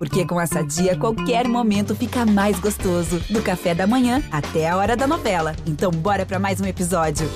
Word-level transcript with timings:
Porque 0.00 0.24
com 0.24 0.40
essa 0.40 0.62
dia, 0.62 0.96
qualquer 0.96 1.46
momento 1.46 1.94
fica 1.94 2.24
mais 2.24 2.58
gostoso. 2.58 3.20
Do 3.28 3.42
café 3.42 3.74
da 3.74 3.86
manhã 3.86 4.22
até 4.32 4.66
a 4.66 4.74
hora 4.78 4.96
da 4.96 5.06
novela. 5.06 5.54
Então, 5.66 5.90
bora 5.90 6.24
para 6.24 6.38
mais 6.38 6.58
um 6.58 6.64
episódio. 6.64 7.28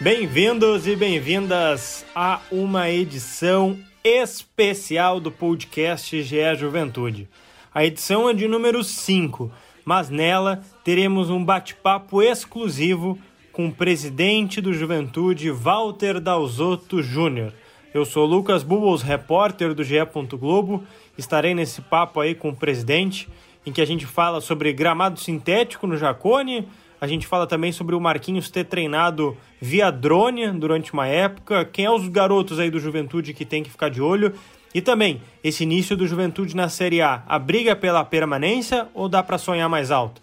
Bem-vindos 0.00 0.88
e 0.88 0.96
bem-vindas 0.96 2.04
a 2.12 2.40
uma 2.50 2.90
edição 2.90 3.78
especial 4.02 5.20
do 5.20 5.30
podcast 5.30 6.20
GE 6.24 6.56
Juventude. 6.56 7.28
A 7.72 7.84
edição 7.84 8.28
é 8.28 8.34
de 8.34 8.48
número 8.48 8.82
5, 8.82 9.48
mas 9.84 10.10
nela 10.10 10.60
teremos 10.82 11.30
um 11.30 11.44
bate-papo 11.44 12.20
exclusivo 12.20 13.16
com 13.52 13.66
o 13.66 13.72
presidente 13.72 14.60
do 14.60 14.72
Juventude, 14.72 15.50
Walter 15.50 16.20
Dalzotto 16.20 17.02
Júnior. 17.02 17.52
Eu 17.92 18.04
sou 18.04 18.24
Lucas 18.24 18.62
Bubbles, 18.62 19.02
repórter 19.02 19.74
do 19.74 19.82
GE. 19.82 19.96
Globo. 20.38 20.84
Estarei 21.18 21.54
nesse 21.54 21.82
papo 21.82 22.20
aí 22.20 22.34
com 22.34 22.50
o 22.50 22.56
presidente, 22.56 23.28
em 23.66 23.72
que 23.72 23.80
a 23.80 23.84
gente 23.84 24.06
fala 24.06 24.40
sobre 24.40 24.72
gramado 24.72 25.18
sintético 25.18 25.86
no 25.86 25.96
Jacone, 25.96 26.66
a 27.00 27.06
gente 27.06 27.26
fala 27.26 27.46
também 27.46 27.72
sobre 27.72 27.94
o 27.94 28.00
Marquinhos 28.00 28.50
ter 28.50 28.64
treinado 28.64 29.36
via 29.60 29.90
drone 29.90 30.48
durante 30.52 30.92
uma 30.92 31.06
época, 31.06 31.64
quem 31.64 31.86
é 31.86 31.90
os 31.90 32.06
garotos 32.08 32.58
aí 32.58 32.70
do 32.70 32.78
Juventude 32.78 33.32
que 33.32 33.44
tem 33.44 33.62
que 33.62 33.70
ficar 33.70 33.88
de 33.88 34.02
olho, 34.02 34.34
e 34.74 34.82
também 34.82 35.20
esse 35.42 35.62
início 35.62 35.96
do 35.96 36.06
Juventude 36.06 36.54
na 36.54 36.68
Série 36.68 37.00
A, 37.00 37.24
a 37.26 37.38
briga 37.38 37.74
pela 37.74 38.04
permanência 38.04 38.86
ou 38.92 39.08
dá 39.08 39.22
para 39.22 39.38
sonhar 39.38 39.68
mais 39.68 39.90
alto? 39.90 40.20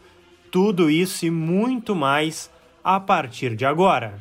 Tudo 0.51 0.89
isso 0.89 1.25
e 1.25 1.31
muito 1.31 1.95
mais 1.95 2.49
a 2.87 3.01
partir 3.01 3.53
de 3.53 3.65
agora. 3.65 4.17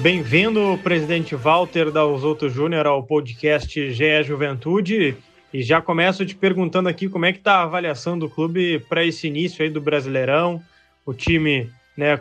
Bem-vindo, 0.00 0.76
presidente 0.82 1.36
Walter 1.36 1.92
Dalzotto 1.92 2.48
Júnior, 2.48 2.88
ao 2.88 3.04
podcast 3.04 3.92
GE 3.92 4.22
Juventude. 4.24 5.16
E 5.54 5.62
já 5.62 5.80
começo 5.80 6.26
te 6.26 6.34
perguntando 6.34 6.88
aqui 6.88 7.08
como 7.08 7.24
é 7.24 7.32
que 7.32 7.38
está 7.38 7.58
a 7.58 7.62
avaliação 7.62 8.18
do 8.18 8.28
clube 8.28 8.80
para 8.88 9.04
esse 9.04 9.28
início 9.28 9.62
aí 9.62 9.70
do 9.70 9.80
Brasileirão, 9.80 10.60
o 11.06 11.14
time 11.14 11.70
né, 11.96 12.16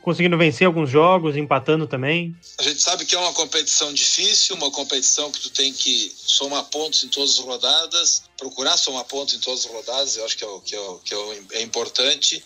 conseguindo 0.00 0.38
vencer 0.38 0.66
alguns 0.66 0.90
jogos, 0.90 1.36
empatando 1.36 1.86
também. 1.86 2.34
A 2.58 2.62
gente 2.62 2.80
sabe 2.80 3.04
que 3.04 3.14
é 3.14 3.18
uma 3.18 3.32
competição 3.34 3.92
difícil, 3.92 4.56
uma 4.56 4.70
competição 4.70 5.30
que 5.30 5.40
tu 5.40 5.50
tem 5.50 5.72
que 5.72 6.12
somar 6.16 6.64
pontos 6.64 7.04
em 7.04 7.08
todas 7.08 7.32
as 7.32 7.38
rodadas, 7.38 8.22
procurar 8.38 8.76
somar 8.76 9.04
pontos 9.04 9.34
em 9.34 9.40
todas 9.40 9.66
as 9.66 9.70
rodadas, 9.70 10.16
eu 10.16 10.24
acho 10.24 10.36
que 10.38 10.44
é, 10.44 10.48
que 10.64 10.76
é, 10.76 10.80
que 11.04 11.14
é, 11.14 11.58
é 11.58 11.62
importante. 11.62 12.42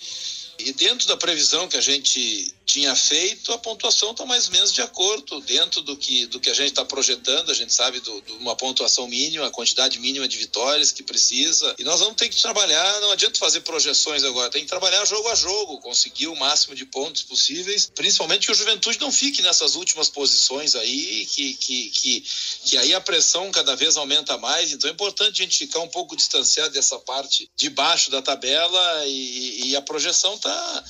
E 0.59 0.73
dentro 0.73 1.07
da 1.09 1.17
previsão 1.17 1.69
que 1.69 1.77
a 1.77 1.81
gente 1.81 2.55
tinha 2.65 2.95
feito, 2.95 3.53
a 3.53 3.59
pontuação 3.59 4.13
está 4.13 4.25
mais 4.25 4.47
ou 4.47 4.53
menos 4.53 4.73
de 4.73 4.81
acordo 4.81 5.41
dentro 5.41 5.83
do 5.83 5.97
que, 5.97 6.27
do 6.27 6.41
que 6.41 6.49
a 6.49 6.55
gente 6.55 6.69
está 6.69 6.85
projetando. 6.85 7.51
A 7.51 7.55
gente 7.55 7.73
sabe 7.73 8.01
de 8.01 8.11
uma 8.41 8.57
pontuação 8.57 9.07
mínima, 9.07 9.47
a 9.47 9.51
quantidade 9.51 9.99
mínima 9.99 10.29
de 10.29 10.37
vitórias 10.39 10.93
que 10.93 11.03
precisa. 11.03 11.75
E 11.79 11.85
nós 11.85 12.01
vamos 12.01 12.17
ter 12.17 12.29
que 12.29 12.41
trabalhar, 12.41 13.01
não 13.01 13.13
adianta 13.13 13.39
fazer 13.39 13.61
projeções 13.61 14.25
agora, 14.25 14.51
tem 14.51 14.63
que 14.63 14.69
trabalhar 14.69 15.05
jogo 15.05 15.29
a 15.29 15.35
jogo, 15.35 15.79
conseguir 15.79 16.29
o 16.29 16.37
máximo 16.37 16.75
de 16.75 16.87
pontos 16.87 17.23
possíveis, 17.23 17.91
principalmente 17.95 18.47
que 18.47 18.53
o 18.53 18.55
Juventude 18.55 19.01
não 19.01 19.11
fique 19.11 19.43
nessas 19.43 19.75
últimas 19.75 20.09
posições 20.09 20.75
aí, 20.75 21.27
que, 21.27 21.55
que, 21.55 21.91
que, 21.91 22.25
que 22.65 22.79
aí 22.79 22.95
a 22.95 23.01
pressão 23.01 23.51
cada 23.51 23.75
vez 23.75 23.97
aumenta 23.97 24.39
mais. 24.39 24.73
Então 24.73 24.89
é 24.89 24.93
importante 24.93 25.43
a 25.43 25.45
gente 25.45 25.59
ficar 25.59 25.81
um 25.81 25.89
pouco 25.89 26.17
distanciado 26.17 26.73
dessa 26.73 26.99
parte 27.01 27.51
de 27.57 27.69
baixo 27.71 28.11
da 28.11 28.23
tabela 28.23 29.07
e, 29.07 29.71
e 29.71 29.77
a 29.77 29.83
projeção 29.83 30.39
tá. 30.39 30.85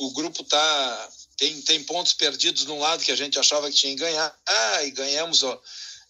O 0.00 0.12
grupo 0.12 0.44
tá 0.44 1.08
tem, 1.38 1.62
tem 1.62 1.82
pontos 1.84 2.12
perdidos 2.12 2.66
num 2.66 2.80
lado 2.80 3.02
que 3.02 3.12
a 3.12 3.16
gente 3.16 3.38
achava 3.38 3.70
que 3.70 3.76
tinha 3.76 3.94
que 3.94 4.00
ganhar, 4.00 4.36
ah, 4.46 4.82
e 4.82 4.90
ganhamos, 4.90 5.42
ó, 5.42 5.58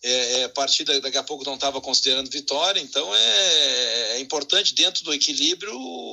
é, 0.02 0.42
é, 0.42 0.48
partida 0.48 1.00
daqui 1.00 1.16
a 1.16 1.24
pouco 1.24 1.44
não 1.44 1.54
estava 1.54 1.80
considerando 1.80 2.30
vitória, 2.30 2.80
então 2.80 3.14
é, 3.14 4.12
é, 4.12 4.20
importante 4.20 4.72
dentro 4.72 5.02
do 5.02 5.12
equilíbrio. 5.12 5.72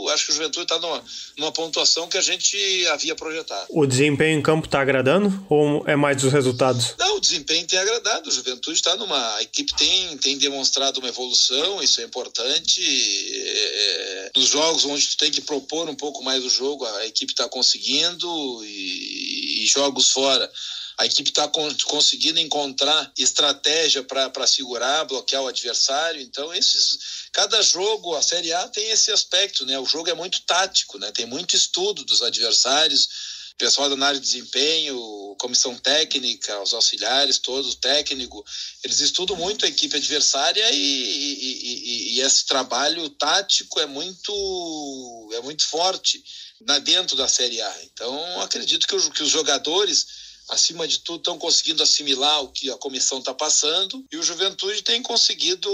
Acho 0.09 0.25
que 0.25 0.31
o 0.31 0.35
Juventude 0.35 0.63
está 0.63 0.79
numa, 0.79 1.03
numa 1.37 1.51
pontuação 1.51 2.07
que 2.07 2.17
a 2.17 2.21
gente 2.21 2.57
havia 2.87 3.15
projetado. 3.15 3.67
O 3.69 3.85
desempenho 3.85 4.39
em 4.39 4.41
campo 4.41 4.65
está 4.65 4.81
agradando 4.81 5.45
ou 5.49 5.87
é 5.87 5.95
mais 5.95 6.19
dos 6.19 6.33
resultados? 6.33 6.95
Não, 6.97 7.17
o 7.17 7.21
desempenho 7.21 7.67
tem 7.67 7.77
agradado. 7.77 8.27
O 8.27 8.31
Juventude 8.31 8.77
está 8.77 8.95
numa. 8.95 9.35
A 9.35 9.43
equipe 9.43 9.75
tem, 9.75 10.17
tem 10.17 10.37
demonstrado 10.37 10.99
uma 10.99 11.09
evolução, 11.09 11.81
isso 11.83 12.01
é 12.01 12.05
importante. 12.05 12.81
É, 12.81 14.31
nos 14.35 14.49
jogos 14.49 14.83
onde 14.85 15.07
tu 15.09 15.17
tem 15.17 15.29
que 15.29 15.41
propor 15.41 15.87
um 15.87 15.95
pouco 15.95 16.23
mais 16.23 16.43
o 16.43 16.49
jogo, 16.49 16.85
a 16.85 17.05
equipe 17.05 17.33
está 17.33 17.47
conseguindo 17.47 18.65
e, 18.65 19.63
e 19.63 19.67
jogos 19.67 20.09
fora 20.09 20.51
a 20.97 21.05
equipe 21.05 21.29
está 21.29 21.47
conseguindo 21.85 22.39
encontrar 22.39 23.11
estratégia 23.17 24.03
para 24.03 24.47
segurar, 24.47 25.05
bloquear 25.05 25.43
o 25.43 25.47
adversário. 25.47 26.21
Então, 26.21 26.53
esses, 26.53 27.27
cada 27.33 27.61
jogo, 27.61 28.15
a 28.15 28.21
Série 28.21 28.53
A 28.53 28.67
tem 28.67 28.89
esse 28.89 29.11
aspecto, 29.11 29.65
né? 29.65 29.77
O 29.77 29.85
jogo 29.85 30.09
é 30.09 30.13
muito 30.13 30.41
tático, 30.41 30.97
né? 30.97 31.11
Tem 31.11 31.25
muito 31.25 31.55
estudo 31.55 32.05
dos 32.05 32.21
adversários, 32.21 33.09
pessoal 33.57 33.89
da 33.89 34.05
área 34.05 34.19
de 34.19 34.25
desempenho, 34.25 35.35
comissão 35.39 35.75
técnica, 35.77 36.61
os 36.61 36.73
auxiliares, 36.73 37.39
todo 37.39 37.67
o 37.69 37.75
técnico, 37.75 38.43
eles 38.83 38.99
estudam 38.99 39.35
muito 39.35 39.65
a 39.65 39.67
equipe 39.67 39.95
adversária 39.95 40.69
e, 40.71 40.75
e, 40.75 41.33
e, 41.41 42.15
e 42.15 42.21
esse 42.21 42.45
trabalho 42.45 43.09
tático 43.11 43.79
é 43.79 43.85
muito, 43.85 45.29
é 45.33 45.41
muito 45.41 45.65
forte 45.67 46.23
na, 46.61 46.79
dentro 46.79 47.15
da 47.15 47.27
Série 47.27 47.61
A. 47.61 47.83
Então, 47.83 48.41
acredito 48.41 48.87
que, 48.87 49.09
que 49.11 49.23
os 49.23 49.29
jogadores 49.29 50.24
acima 50.49 50.87
de 50.87 50.99
tudo, 50.99 51.17
estão 51.17 51.37
conseguindo 51.37 51.81
assimilar 51.81 52.43
o 52.43 52.49
que 52.49 52.69
a 52.69 52.77
comissão 52.77 53.19
está 53.19 53.33
passando 53.33 54.05
e 54.11 54.17
o 54.17 54.23
Juventude 54.23 54.81
tem 54.83 55.01
conseguido 55.01 55.69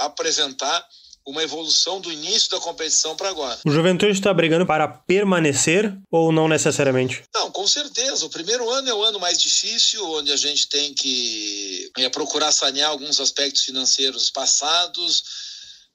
apresentar 0.00 0.86
uma 1.26 1.42
evolução 1.42 2.00
do 2.00 2.12
início 2.12 2.48
da 2.50 2.60
competição 2.60 3.16
para 3.16 3.28
agora. 3.28 3.58
O 3.66 3.70
Juventude 3.70 4.12
está 4.12 4.32
brigando 4.32 4.64
para 4.64 4.86
permanecer 4.86 5.92
ou 6.08 6.30
não 6.30 6.46
necessariamente? 6.46 7.24
Não, 7.34 7.50
com 7.50 7.66
certeza. 7.66 8.24
O 8.24 8.30
primeiro 8.30 8.70
ano 8.70 8.88
é 8.88 8.94
o 8.94 9.02
ano 9.02 9.18
mais 9.18 9.40
difícil, 9.40 10.08
onde 10.08 10.30
a 10.30 10.36
gente 10.36 10.68
tem 10.68 10.94
que 10.94 11.90
é, 11.98 12.08
procurar 12.08 12.52
sanear 12.52 12.90
alguns 12.90 13.18
aspectos 13.18 13.62
financeiros 13.62 14.30
passados 14.30 15.24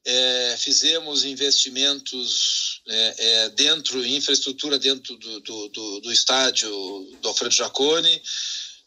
é, 0.03 0.56
fizemos 0.57 1.23
investimentos 1.23 2.81
é, 2.88 3.16
é, 3.17 3.50
dentro, 3.50 4.06
infraestrutura 4.06 4.79
dentro 4.79 5.16
do, 5.17 5.39
do, 5.41 5.69
do, 5.69 6.00
do, 6.01 6.12
estádio 6.12 6.69
do 7.22 7.28
Alfredo 7.28 7.53
Jaconi, 7.53 8.22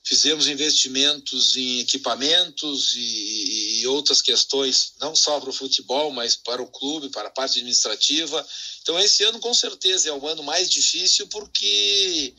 fizemos 0.02 0.48
investimentos 0.48 1.56
em 1.56 1.80
equipamentos 1.80 2.94
e, 2.96 3.80
e 3.80 3.86
outras 3.86 4.20
questões, 4.20 4.92
não 5.00 5.14
só 5.14 5.40
para 5.40 5.50
o 5.50 5.52
futebol, 5.52 6.10
mas 6.10 6.36
para 6.36 6.60
o 6.60 6.66
clube, 6.66 7.08
para 7.08 7.28
a 7.28 7.32
parte 7.32 7.58
administrativa. 7.58 8.46
Então, 8.82 8.98
esse 8.98 9.22
ano, 9.22 9.38
com 9.38 9.54
certeza, 9.54 10.08
é 10.08 10.12
o 10.12 10.26
ano 10.26 10.42
mais 10.42 10.68
difícil 10.70 11.26
porque 11.28 12.34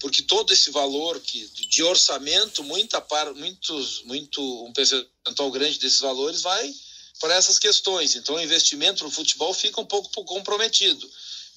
porque 0.00 0.22
todo 0.22 0.50
esse 0.50 0.70
valor 0.70 1.20
que, 1.20 1.46
de 1.68 1.82
orçamento, 1.82 2.64
muita 2.64 3.02
par, 3.02 3.34
muitos, 3.34 4.02
muito, 4.04 4.40
um 4.64 4.72
percentual 4.72 5.50
grande 5.50 5.78
desses 5.78 6.00
valores 6.00 6.40
vai 6.40 6.74
para 7.20 7.34
essas 7.34 7.58
questões. 7.58 8.16
Então, 8.16 8.36
o 8.36 8.40
investimento 8.40 9.04
no 9.04 9.10
futebol 9.10 9.52
fica 9.52 9.80
um 9.80 9.86
pouco 9.86 10.24
comprometido. 10.24 11.08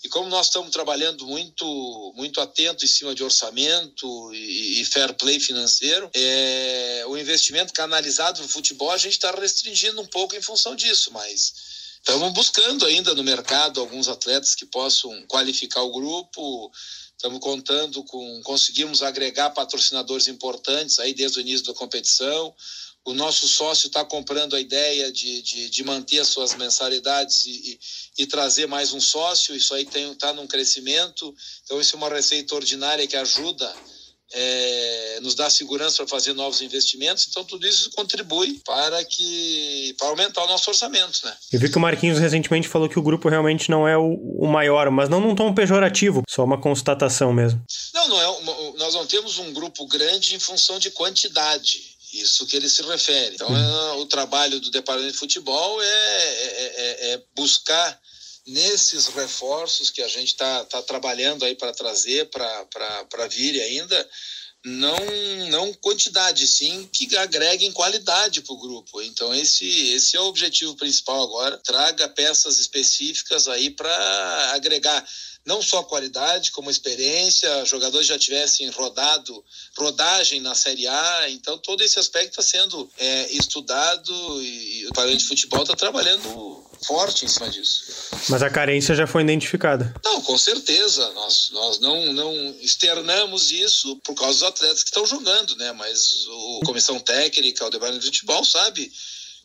E 0.03 0.09
como 0.09 0.28
nós 0.28 0.47
estamos 0.47 0.69
trabalhando 0.69 1.25
muito, 1.25 2.13
muito 2.18 2.41
atento 2.41 2.84
em 2.84 2.88
cima 2.88 3.16
de 3.16 3.24
orçamento 3.24 4.34
e, 4.34 4.81
e 4.81 4.85
fair 4.85 5.13
play 5.13 5.40
financeiro, 5.40 6.12
é, 6.13 7.06
o 7.07 7.18
investimento 7.18 7.72
canalizado 7.72 8.41
no 8.41 8.47
futebol 8.50 8.91
a 8.91 8.97
gente 8.97 9.13
está 9.13 9.31
restringindo 9.31 10.01
um 10.01 10.06
pouco 10.06 10.35
em 10.35 10.41
função 10.41 10.75
disso, 10.75 11.09
mas 11.13 11.53
estamos 12.00 12.34
buscando 12.34 12.85
ainda 12.85 13.16
no 13.16 13.24
mercado 13.24 13.80
alguns 13.80 14.09
atletas 14.09 14.56
que 14.56 14.66
possam 14.66 15.25
qualificar 15.25 15.84
o 15.84 15.94
grupo. 15.94 16.69
Estamos 17.15 17.39
contando 17.39 18.04
com, 18.04 18.42
conseguimos 18.44 19.01
agregar 19.01 19.51
patrocinadores 19.51 20.27
importantes 20.27 21.00
aí 21.00 21.13
desde 21.13 21.38
o 21.38 21.42
início 21.42 21.65
da 21.65 21.74
competição 21.74 22.54
o 23.05 23.13
nosso 23.13 23.47
sócio 23.47 23.88
está 23.88 24.03
comprando 24.05 24.55
a 24.55 24.59
ideia 24.59 25.11
de, 25.11 25.41
de, 25.41 25.69
de, 25.69 25.83
manter 25.83 26.19
as 26.19 26.29
suas 26.29 26.55
mensalidades 26.55 27.45
e, 27.45 27.50
e, 28.17 28.23
e 28.23 28.27
trazer 28.27 28.65
mais 28.65 28.94
um 28.94 29.01
sócio, 29.01 29.55
isso 29.55 29.73
aí 29.73 29.88
está 30.11 30.33
num 30.33 30.47
crescimento, 30.47 31.33
então 31.63 31.81
isso 31.81 31.95
é 31.95 31.97
uma 31.97 32.09
receita 32.09 32.55
ordinária 32.55 33.05
que 33.05 33.17
ajuda, 33.17 33.73
é, 34.35 35.19
nos 35.21 35.35
dá 35.35 35.50
segurança 35.50 35.97
para 35.97 36.07
fazer 36.07 36.33
novos 36.33 36.61
investimentos, 36.61 37.27
então 37.29 37.44
tudo 37.44 37.67
isso 37.67 37.91
contribui 37.91 38.61
para 38.65 39.03
que 39.03 39.94
para 40.00 40.07
aumentar 40.07 40.44
o 40.44 40.47
nosso 40.47 40.69
orçamento, 40.71 41.19
né? 41.23 41.35
Eu 41.51 41.59
vi 41.59 41.69
que 41.69 41.77
o 41.77 41.81
Marquinhos 41.81 42.17
recentemente 42.17 42.67
falou 42.67 42.89
que 42.89 42.97
o 42.97 43.03
grupo 43.03 43.29
realmente 43.29 43.69
não 43.69 43.88
é 43.88 43.95
o, 43.95 44.15
o 44.15 44.47
maior, 44.47 44.89
mas 44.89 45.07
não 45.07 45.19
num 45.19 45.35
tom 45.35 45.53
pejorativo, 45.53 46.23
só 46.27 46.44
uma 46.44 46.59
constatação 46.59 47.31
mesmo. 47.31 47.61
Não, 47.94 48.07
não 48.07 48.21
é, 48.21 48.73
nós 48.77 48.95
não 48.95 49.05
temos 49.05 49.38
um 49.38 49.53
grupo 49.53 49.85
grande 49.85 50.35
em 50.35 50.39
função 50.39 50.79
de 50.79 50.89
quantidade 50.89 51.93
isso 52.13 52.45
que 52.45 52.56
ele 52.56 52.69
se 52.69 52.81
refere. 52.83 53.36
Então, 53.36 53.50
é, 53.56 53.94
o 53.94 54.06
trabalho 54.06 54.60
do 54.60 54.69
departamento 54.69 55.13
de 55.13 55.19
futebol 55.19 55.81
é, 55.81 55.86
é, 55.86 56.74
é, 56.75 57.13
é 57.13 57.24
buscar 57.36 58.00
nesses 58.45 59.07
reforços 59.07 59.89
que 59.89 60.01
a 60.01 60.07
gente 60.07 60.30
está 60.30 60.65
tá 60.65 60.81
trabalhando 60.81 61.45
aí 61.45 61.56
para 61.56 61.74
trazer 61.74 62.30
para 62.30 63.27
vir 63.30 63.62
ainda, 63.62 64.10
não 64.65 64.98
não 65.50 65.74
quantidade, 65.74 66.48
sim 66.48 66.88
que 66.92 67.15
agreguem 67.18 67.71
qualidade 67.71 68.42
para 68.42 68.54
o 68.54 68.60
grupo. 68.60 69.01
Então 69.01 69.33
esse 69.33 69.65
esse 69.94 70.15
é 70.15 70.19
o 70.19 70.25
objetivo 70.25 70.75
principal 70.75 71.24
agora. 71.24 71.57
Traga 71.57 72.07
peças 72.10 72.60
específicas 72.60 73.48
aí 73.48 73.69
para 73.69 74.51
agregar 74.54 75.06
não 75.45 75.62
só 75.62 75.84
qualidade, 75.84 76.51
como 76.51 76.72
experiência, 76.72 77.66
jogadores 77.66 78.07
já 78.07 78.18
tivessem 78.18 78.69
rodado, 78.69 79.44
rodagem 79.78 80.40
na 80.42 80.56
Série 80.56 80.88
A, 80.88 81.30
então 81.30 81.57
todo 81.57 81.84
esse 81.84 82.00
aspecto 82.00 82.40
está 82.40 82.42
sendo 82.42 82.90
é, 82.98 83.31
estudado 83.31 84.42
e 84.42 84.88
o 84.88 84.94
Parente 84.94 85.18
de 85.19 85.28
Futebol 85.28 85.63
está 85.63 85.75
trabalhando 85.75 86.63
forte 86.86 87.25
em 87.25 87.28
cima 87.28 87.50
disso. 87.50 87.86
Mas 88.30 88.42
a 88.42 88.50
carência 88.50 88.95
já 88.95 89.07
foi 89.07 89.24
identificada. 89.24 89.94
Não, 90.04 90.22
com 90.22 90.38
certeza. 90.38 91.12
Nós, 91.12 91.50
nós 91.51 91.80
não, 91.80 92.13
não 92.13 92.56
externamos 92.62 93.51
isso 93.51 93.96
por 93.98 94.16
causa 94.16 94.39
dos 94.39 94.44
atletas 94.44 94.84
que 94.84 94.89
estão 94.89 95.06
jogando, 95.06 95.56
né? 95.56 95.72
Mas 95.74 96.25
o 96.28 96.62
comissão 96.66 97.00
técnica, 97.00 97.66
o 97.66 97.69
debate 97.69 98.00
de 98.00 98.06
futebol 98.06 98.44
sabe 98.44 98.92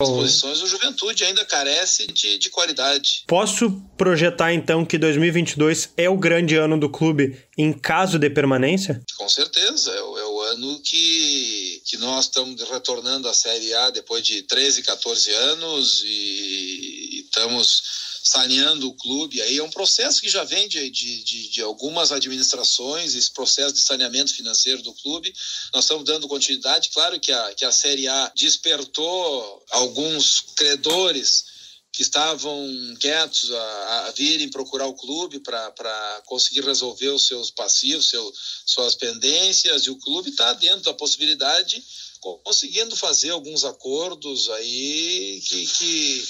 as 0.01 0.09
posições, 0.09 0.63
o 0.63 0.67
Juventude 0.69 1.25
ainda 1.25 1.45
carece 1.45 2.07
de, 2.07 2.39
de 2.39 2.51
qualidade. 2.51 3.25
Posso 3.27 3.83
projetar 3.97 4.53
então 4.53 4.85
que 4.85 4.97
2022 4.97 5.91
é 5.97 6.09
o 6.09 6.17
grande 6.17 6.55
ano 6.55 6.79
do 6.79 6.89
clube 6.89 7.37
em 7.57 7.73
caso 7.73 8.17
de 8.17 8.31
permanência? 8.31 9.03
Com 9.17 9.29
certeza, 9.29 9.91
é 9.91 10.01
o, 10.01 10.19
é 10.19 10.25
o 10.25 10.41
ano 10.43 10.81
que, 10.85 11.83
que 11.85 11.97
nós 11.97 12.27
estamos 12.27 12.63
retornando 12.71 13.29
à 13.29 13.35
Série 13.35 13.75
A 13.75 13.91
depois 13.91 14.23
de 14.23 14.43
13, 14.43 14.85
14 14.85 15.33
anos 15.33 16.05
e, 16.05 16.07
e 16.07 17.21
estamos 17.23 18.08
saneando 18.29 18.89
o 18.89 18.95
clube. 18.95 19.41
Aí 19.41 19.57
é 19.57 19.63
um 19.63 19.71
processo 19.71 20.21
que 20.21 20.29
já 20.29 20.45
vem 20.45 20.69
de, 20.69 20.91
de, 20.91 21.49
de, 21.49 21.63
algumas 21.63 22.13
administrações, 22.13 23.15
esse 23.15 23.31
processo 23.31 23.73
de 23.73 23.81
saneamento 23.81 24.35
financeiro 24.35 24.83
do 24.83 24.93
clube. 24.93 25.35
Nós 25.73 25.85
estamos 25.85 26.05
dando 26.05 26.29
continuidade. 26.29 26.91
Claro 26.91 27.19
que 27.19 27.33
a, 27.33 27.55
que 27.55 27.65
a 27.65 27.73
Série 27.73 28.07
A 28.07 28.31
despertou 28.37 29.65
alguns 29.71 30.41
credores 30.55 31.57
que 31.91 32.03
estavam 32.03 32.95
quietos 33.01 33.51
a, 33.51 34.07
a 34.09 34.11
virem 34.13 34.51
procurar 34.51 34.87
o 34.87 34.95
clube 34.95 35.41
para 35.41 36.23
conseguir 36.27 36.61
resolver 36.61 37.09
os 37.09 37.27
seus 37.27 37.51
passivos, 37.51 38.11
seu, 38.11 38.33
suas 38.67 38.95
pendências, 38.95 39.85
e 39.85 39.91
o 39.91 39.97
clube 39.97 40.29
está 40.29 40.53
dentro 40.53 40.83
da 40.83 40.93
possibilidade, 40.93 41.83
conseguindo 42.45 42.95
fazer 42.95 43.31
alguns 43.31 43.65
acordos 43.65 44.51
aí 44.51 45.43
que, 45.49 45.67
que 45.67 46.29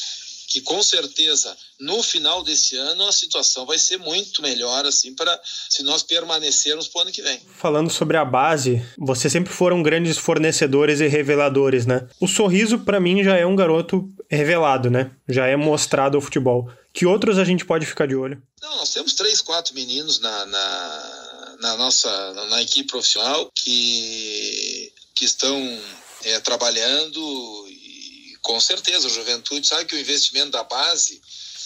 que 0.48 0.62
com 0.62 0.82
certeza 0.82 1.54
no 1.78 2.02
final 2.02 2.42
desse 2.42 2.74
ano 2.74 3.06
a 3.06 3.12
situação 3.12 3.66
vai 3.66 3.78
ser 3.78 3.98
muito 3.98 4.40
melhor 4.40 4.86
assim 4.86 5.14
para 5.14 5.38
se 5.68 5.82
nós 5.82 6.02
permanecermos 6.02 6.88
para 6.88 7.00
o 7.00 7.02
ano 7.02 7.12
que 7.12 7.22
vem. 7.22 7.38
Falando 7.56 7.90
sobre 7.90 8.16
a 8.16 8.24
base, 8.24 8.82
vocês 8.96 9.30
sempre 9.30 9.52
foram 9.52 9.82
grandes 9.82 10.16
fornecedores 10.16 11.00
e 11.00 11.06
reveladores, 11.06 11.84
né? 11.84 12.08
O 12.18 12.26
Sorriso 12.26 12.78
para 12.78 12.98
mim 12.98 13.22
já 13.22 13.36
é 13.36 13.44
um 13.44 13.54
garoto 13.54 14.08
revelado, 14.30 14.90
né? 14.90 15.10
Já 15.28 15.46
é 15.46 15.54
mostrado 15.54 16.16
ao 16.16 16.22
futebol. 16.22 16.70
Que 16.92 17.04
outros 17.04 17.38
a 17.38 17.44
gente 17.44 17.66
pode 17.66 17.84
ficar 17.84 18.06
de 18.06 18.16
olho? 18.16 18.42
Não, 18.62 18.78
nós 18.78 18.92
temos 18.92 19.12
três, 19.12 19.40
quatro 19.42 19.74
meninos 19.74 20.18
na, 20.20 20.46
na, 20.46 21.56
na 21.60 21.76
nossa 21.76 22.32
na 22.48 22.62
equipe 22.62 22.88
profissional 22.88 23.50
que 23.54 24.92
que 25.14 25.24
estão 25.24 25.80
é, 26.24 26.38
trabalhando 26.40 27.67
com 28.48 28.58
certeza, 28.58 29.06
a 29.06 29.10
juventude 29.10 29.66
sabe 29.66 29.84
que 29.84 29.94
o 29.94 29.98
investimento 29.98 30.52
da 30.52 30.64
base 30.64 31.20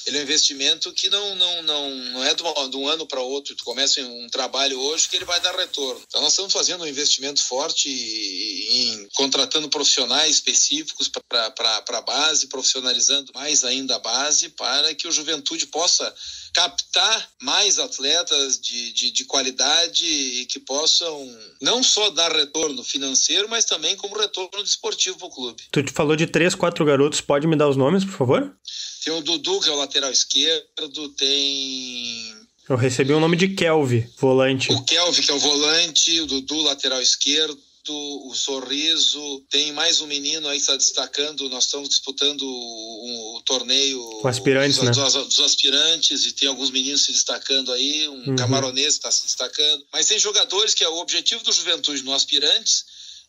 ele 0.06 0.18
é 0.18 0.20
um 0.20 0.24
investimento 0.24 0.92
que 0.92 1.08
não, 1.08 1.34
não, 1.36 1.62
não, 1.62 1.94
não 1.96 2.24
é 2.24 2.34
de, 2.34 2.42
uma, 2.42 2.68
de 2.68 2.76
um 2.76 2.88
ano 2.88 3.06
para 3.06 3.20
outro. 3.20 3.54
Tu 3.54 3.64
começa 3.64 4.00
um 4.00 4.28
trabalho 4.28 4.78
hoje 4.78 5.08
que 5.08 5.16
ele 5.16 5.24
vai 5.24 5.40
dar 5.40 5.54
retorno. 5.54 6.02
Então, 6.06 6.20
nós 6.20 6.32
estamos 6.32 6.52
fazendo 6.52 6.82
um 6.82 6.86
investimento 6.86 7.42
forte 7.42 7.88
em 7.88 9.08
contratando 9.14 9.68
profissionais 9.68 10.36
específicos 10.36 11.08
para 11.08 11.98
a 11.98 12.00
base, 12.00 12.48
profissionalizando 12.48 13.32
mais 13.34 13.64
ainda 13.64 13.96
a 13.96 13.98
base, 13.98 14.48
para 14.50 14.94
que 14.94 15.06
o 15.06 15.12
juventude 15.12 15.66
possa 15.66 16.12
captar 16.52 17.28
mais 17.40 17.78
atletas 17.78 18.60
de, 18.60 18.92
de, 18.92 19.10
de, 19.10 19.24
qualidade 19.24 20.04
e 20.04 20.44
que 20.46 20.60
possam 20.60 21.26
não 21.60 21.82
só 21.82 22.10
dar 22.10 22.30
retorno 22.30 22.84
financeiro, 22.84 23.48
mas 23.48 23.64
também 23.64 23.96
como 23.96 24.18
retorno 24.18 24.62
desportivo 24.62 25.16
para 25.16 25.28
o 25.28 25.30
clube. 25.30 25.62
Tu 25.70 25.84
falou 25.92 26.14
de 26.14 26.26
três, 26.26 26.54
quatro 26.54 26.84
garotos, 26.84 27.20
pode 27.20 27.46
me 27.46 27.56
dar 27.56 27.68
os 27.68 27.76
nomes, 27.76 28.04
por 28.04 28.12
favor? 28.12 28.54
Tem 29.04 29.12
o 29.12 29.20
Dudu, 29.20 29.60
que 29.60 29.68
é 29.68 29.72
o 29.72 29.76
lateral 29.76 30.10
esquerdo, 30.10 31.08
tem 31.10 32.42
eu 32.68 32.76
recebi 32.76 33.12
o 33.12 33.20
nome 33.20 33.36
de 33.36 33.48
Kelvin, 33.48 34.06
volante. 34.16 34.72
O 34.72 34.82
Kelvin, 34.84 35.22
que 35.22 35.30
é 35.30 35.34
o 35.34 35.38
volante, 35.38 36.20
o 36.20 36.26
Dudu, 36.26 36.62
lateral 36.62 37.02
esquerdo 37.02 37.58
o 37.90 38.34
sorriso. 38.34 39.44
Tem 39.50 39.72
mais 39.72 40.00
um 40.00 40.06
menino 40.06 40.46
aí 40.48 40.56
que 40.56 40.60
está 40.60 40.76
destacando. 40.76 41.48
Nós 41.48 41.64
estamos 41.64 41.88
disputando 41.88 42.42
o, 42.42 43.36
o 43.36 43.42
torneio 43.42 44.00
o 44.22 44.28
aspirantes, 44.28 44.76
dos, 44.76 44.84
né? 44.84 44.90
dos, 44.92 45.12
dos, 45.12 45.40
aspirantes 45.40 46.24
e 46.24 46.32
tem 46.32 46.48
alguns 46.48 46.70
meninos 46.70 47.04
se 47.04 47.12
destacando 47.12 47.72
aí. 47.72 48.08
Um 48.08 48.30
uhum. 48.30 48.36
camaronês 48.36 48.94
está 48.94 49.10
se 49.10 49.24
destacando. 49.24 49.84
Mas 49.92 50.06
tem 50.06 50.18
jogadores 50.18 50.74
que 50.74 50.84
é 50.84 50.88
o 50.88 50.98
objetivo 50.98 51.42
do 51.42 51.52
Juventude 51.52 52.02
no 52.04 52.14
aspirantes 52.14 52.84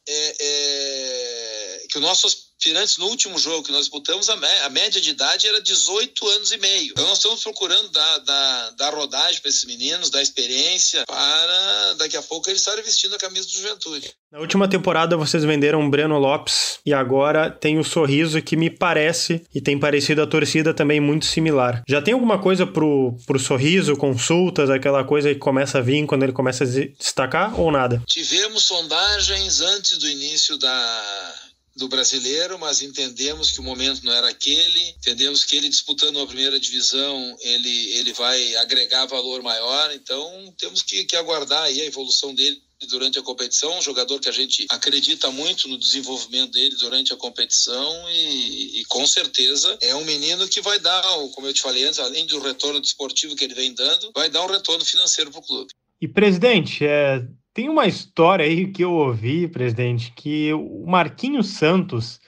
é, 0.08 0.36
é 0.40 1.86
que 1.90 1.98
o 1.98 2.02
nosso 2.02 2.28
aspirantes 2.58 2.98
no 2.98 3.08
último 3.08 3.38
jogo 3.38 3.64
que 3.64 3.72
nós 3.72 3.82
disputamos, 3.82 4.30
a, 4.30 4.38
a, 4.66 4.70
média 4.70 5.02
de 5.02 5.10
idade 5.10 5.48
era 5.48 5.62
18 5.62 6.28
anos 6.28 6.52
e 6.52 6.58
meio. 6.58 6.92
Então 6.92 7.06
nós 7.08 7.18
estamos 7.18 7.44
procurando 7.44 7.90
dar, 7.90 8.20
dar, 8.20 8.70
dar 8.72 8.94
rodagem 8.94 9.42
para 9.42 9.50
esses 9.50 9.66
meninos, 9.66 10.10
dar 10.10 10.22
experiência, 10.22 11.04
para 11.06 11.94
daqui 11.98 12.16
a 12.16 12.22
pouco 12.22 12.50
eles 12.50 12.62
estarem 12.62 12.84
vestindo 12.84 13.16
a 13.16 13.18
camisa 13.18 13.46
do 13.46 13.54
Juventude. 13.54 14.14
Na 14.32 14.40
última 14.40 14.68
temporada 14.68 15.18
vocês 15.18 15.44
venderam 15.44 15.86
o 15.86 15.90
Breno 15.90 16.18
Lopes 16.18 16.80
e 16.86 16.94
agora 16.94 17.52
tem 17.52 17.78
o 17.78 17.84
Sorriso 17.84 18.42
que 18.42 18.56
me 18.56 18.70
parece 18.70 19.44
e 19.54 19.62
tem 19.62 19.80
parecido 19.80 20.22
a 20.22 20.28
torcida 20.28 20.74
também 20.74 21.00
muito 21.00 21.26
similar. 21.26 21.84
Já 21.88 22.02
tem 22.02 22.14
alguma 22.14 22.40
coisa 22.40 22.66
pro, 22.66 23.16
pro 23.28 23.40
Sorriso, 23.40 23.96
consultas, 23.96 24.70
aquela 24.70 25.04
coisa 25.04 25.34
que 25.34 25.40
começa 25.40 25.80
a 25.80 25.82
vir 25.82 26.06
quando 26.06 26.24
ele 26.24 26.32
começa 26.32 26.64
a 26.64 26.68
se 26.68 26.94
destacar 26.98 27.60
ou 27.60 27.72
nada? 27.72 28.02
Tivemos 28.08 28.64
sondagens 28.64 29.62
antes 29.62 29.98
do 29.98 30.08
início 30.08 30.58
da 30.58 31.34
do 31.75 31.88
brasileiro, 31.88 32.60
mas 32.60 32.81
entendemos 32.81 33.52
que 33.52 33.60
o 33.60 33.64
momento 33.64 34.04
não 34.04 34.14
era 34.14 34.30
aquele, 34.30 34.90
entendemos 34.90 35.44
que 35.44 35.56
ele 35.56 35.70
disputando 35.70 36.20
a 36.20 36.28
primeira 36.28 36.60
divisão, 36.60 37.36
ele, 37.42 37.96
ele 37.96 38.14
vai 38.14 38.56
agregar 38.58 39.08
valor 39.08 39.42
maior, 39.42 39.92
então 39.94 40.54
temos 40.58 40.84
que, 40.84 41.04
que 41.06 41.16
aguardar 41.16 41.64
aí 41.64 41.81
a 41.81 41.86
evolução 41.86 42.33
dele 42.33 42.62
durante 42.88 43.18
a 43.18 43.24
competição, 43.24 43.78
um 43.78 43.81
jogador 43.81 44.19
que 44.19 44.30
a 44.30 44.33
gente 44.33 44.66
acredita 44.69 45.31
muito 45.31 45.68
no 45.68 45.78
desenvolvimento 45.78 46.52
dele 46.52 46.76
durante 46.76 47.14
a 47.14 47.18
competição 47.18 48.09
e, 48.09 48.81
e, 48.81 48.86
com 48.86 49.07
certeza 49.07 49.78
é 49.81 49.95
um 49.95 50.04
menino 50.04 50.47
que 50.47 50.62
vai 50.62 50.80
dar, 50.80 51.02
como 51.33 51.47
eu 51.47 51.54
te 51.54 51.62
falei 51.62 51.86
antes, 51.86 52.00
além 52.00 52.26
do 52.26 52.40
retorno 52.40 52.81
desportivo 52.81 53.36
que 53.36 53.44
ele 53.44 53.56
vem 53.56 53.74
dando, 53.74 54.12
vai 54.14 54.30
dar 54.30 54.44
um 54.44 54.52
retorno 54.52 54.83
financeiro 54.83 55.31
para 55.31 55.40
o 55.40 55.44
clube. 55.44 55.71
E 56.02 56.07
presidente, 56.07 56.86
é, 56.86 57.26
tem 57.54 57.69
uma 57.69 57.86
história 57.86 58.45
aí 58.45 58.72
que 58.72 58.83
eu 58.83 58.92
ouvi, 58.92 59.48
presidente, 59.48 60.12
que 60.16 60.52
o 60.54 60.86
Marquinhos 60.88 61.48
Santos, 61.48 62.19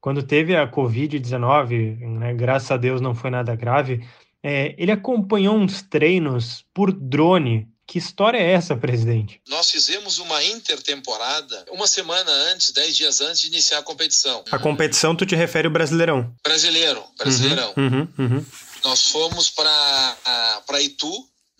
quando 0.00 0.22
teve 0.22 0.56
a 0.56 0.68
Covid-19, 0.68 1.98
né, 2.18 2.34
graças 2.34 2.70
a 2.70 2.76
Deus 2.76 3.00
não 3.00 3.14
foi 3.14 3.30
nada 3.30 3.54
grave, 3.54 4.04
é, 4.42 4.74
ele 4.76 4.90
acompanhou 4.90 5.56
uns 5.56 5.82
treinos 5.82 6.64
por 6.74 6.92
drone. 6.92 7.68
Que 7.86 7.98
história 7.98 8.38
é 8.38 8.52
essa, 8.52 8.74
presidente? 8.74 9.40
Nós 9.48 9.70
fizemos 9.70 10.18
uma 10.18 10.42
intertemporada 10.44 11.64
uma 11.70 11.86
semana 11.86 12.30
antes, 12.52 12.72
dez 12.72 12.96
dias 12.96 13.20
antes 13.20 13.40
de 13.40 13.48
iniciar 13.48 13.78
a 13.78 13.82
competição. 13.82 14.42
A 14.50 14.58
competição, 14.58 15.14
tu 15.14 15.26
te 15.26 15.36
refere 15.36 15.66
ao 15.66 15.72
Brasileirão? 15.72 16.34
Brasileiro, 16.42 17.04
Brasileirão. 17.18 17.74
Uhum, 17.76 18.08
uhum, 18.18 18.36
uhum. 18.36 18.46
Nós 18.82 19.08
fomos 19.08 19.50
para 19.50 20.80
Itu, 20.80 21.12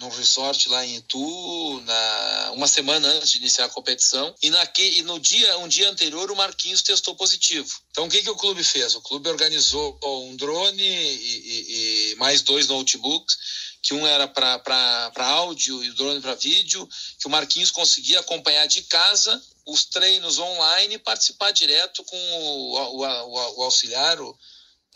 num 0.02 0.08
resort 0.08 0.68
lá 0.68 0.84
em 0.84 0.96
Itu, 0.96 1.80
na, 1.86 2.50
uma 2.54 2.66
semana 2.66 3.06
antes 3.08 3.30
de 3.30 3.38
iniciar 3.38 3.66
a 3.66 3.68
competição. 3.68 4.34
E, 4.42 4.50
naque, 4.50 4.98
e 4.98 5.02
no 5.02 5.18
dia, 5.20 5.58
um 5.58 5.68
dia 5.68 5.88
anterior, 5.88 6.30
o 6.30 6.36
Marquinhos 6.36 6.82
testou 6.82 7.14
positivo. 7.14 7.80
Então, 7.90 8.06
o 8.06 8.08
que, 8.08 8.20
que 8.20 8.30
o 8.30 8.36
clube 8.36 8.64
fez? 8.64 8.94
O 8.96 9.00
clube 9.00 9.28
organizou 9.28 9.98
um 10.02 10.36
drone 10.36 10.82
e, 10.82 12.10
e, 12.10 12.12
e 12.12 12.14
mais 12.16 12.42
dois 12.42 12.66
notebooks, 12.66 13.36
que 13.80 13.94
um 13.94 14.06
era 14.06 14.26
para 14.26 15.12
áudio 15.16 15.82
e 15.84 15.90
o 15.90 15.94
drone 15.94 16.20
para 16.20 16.34
vídeo, 16.34 16.88
que 17.18 17.26
o 17.26 17.30
Marquinhos 17.30 17.70
conseguia 17.70 18.20
acompanhar 18.20 18.66
de 18.66 18.82
casa 18.82 19.40
os 19.64 19.84
treinos 19.84 20.38
online 20.38 20.94
e 20.94 20.98
participar 20.98 21.52
direto 21.52 22.02
com 22.04 22.16
o, 22.16 22.74
o, 22.74 23.04
o, 23.04 23.58
o 23.58 23.62
auxiliar, 23.62 24.20
o, 24.20 24.36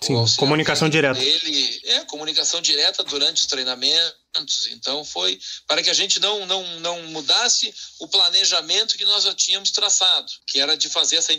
Sim, 0.01 0.15
comunicação 0.37 0.89
direta. 0.89 1.19
Ele, 1.23 1.81
é, 1.85 2.05
comunicação 2.05 2.61
direta 2.61 3.03
durante 3.03 3.43
os 3.43 3.47
treinamentos. 3.47 4.67
Então 4.71 5.05
foi 5.05 5.39
para 5.67 5.83
que 5.83 5.89
a 5.89 5.95
gente 5.95 6.21
não, 6.21 6.45
não, 6.45 6.81
não 6.81 7.03
mudasse 7.05 7.75
o 7.99 8.07
planejamento 8.07 8.97
que 8.99 9.05
nós 9.07 9.25
já 9.25 9.35
tínhamos 9.35 9.71
traçado, 9.71 10.31
que 10.47 10.61
era 10.61 10.77
de 10.77 10.91
fazer 10.91 11.17
essa 11.17 11.33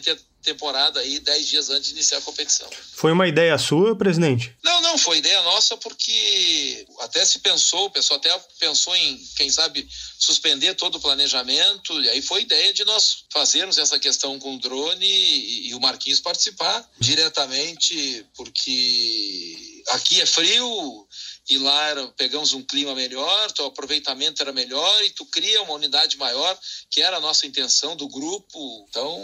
temporada 0.48 1.02
aí, 1.02 1.20
dez 1.20 1.48
dias 1.48 1.70
antes 1.70 1.90
de 1.90 1.96
iniciar 1.96 2.20
a 2.20 2.22
competição. 2.22 2.70
Foi 2.94 3.12
uma 3.12 3.28
ideia 3.28 3.58
sua, 3.58 3.96
presidente? 3.98 4.56
Não, 4.64 4.82
não, 4.82 4.98
foi 4.98 5.18
ideia 5.18 5.42
nossa 5.42 5.76
porque 5.76 6.86
até 7.02 7.26
se 7.26 7.40
pensou, 7.40 7.86
o 7.86 7.92
pessoal 7.92 8.18
até 8.18 8.30
pensou 8.58 8.96
em, 8.96 9.18
quem 9.36 9.50
sabe, 9.50 9.88
suspender 10.18 10.74
todo 10.76 10.96
o 10.96 11.02
planejamento, 11.02 12.02
e 12.02 12.10
aí 12.10 12.22
foi 12.22 12.42
ideia 12.42 12.74
de 12.74 12.86
nós 12.86 13.26
fazermos 13.32 13.78
essa 13.78 14.00
questão 14.00 14.40
com 14.40 14.56
o 14.56 14.60
drone 14.60 15.06
e, 15.06 15.70
e 15.70 15.76
o 15.76 15.82
Marquinhos 15.82 16.22
participar 16.22 16.90
diretamente, 16.98 18.26
porque 18.36 19.84
aqui 19.90 20.22
é 20.22 20.26
frio, 20.26 21.08
e 21.50 21.58
lá 21.58 21.90
era, 21.90 22.08
pegamos 22.18 22.54
um 22.54 22.62
clima 22.62 22.94
melhor, 22.94 23.48
o 23.60 23.66
aproveitamento 23.66 24.42
era 24.42 24.52
melhor 24.52 25.04
e 25.04 25.10
tu 25.12 25.26
cria 25.26 25.62
uma 25.62 25.74
unidade 25.74 26.18
maior, 26.18 26.58
que 26.90 27.02
era 27.02 27.18
a 27.18 27.22
nossa 27.22 27.48
intenção 27.48 27.96
do 27.96 28.08
grupo. 28.08 28.86
Então, 28.90 29.18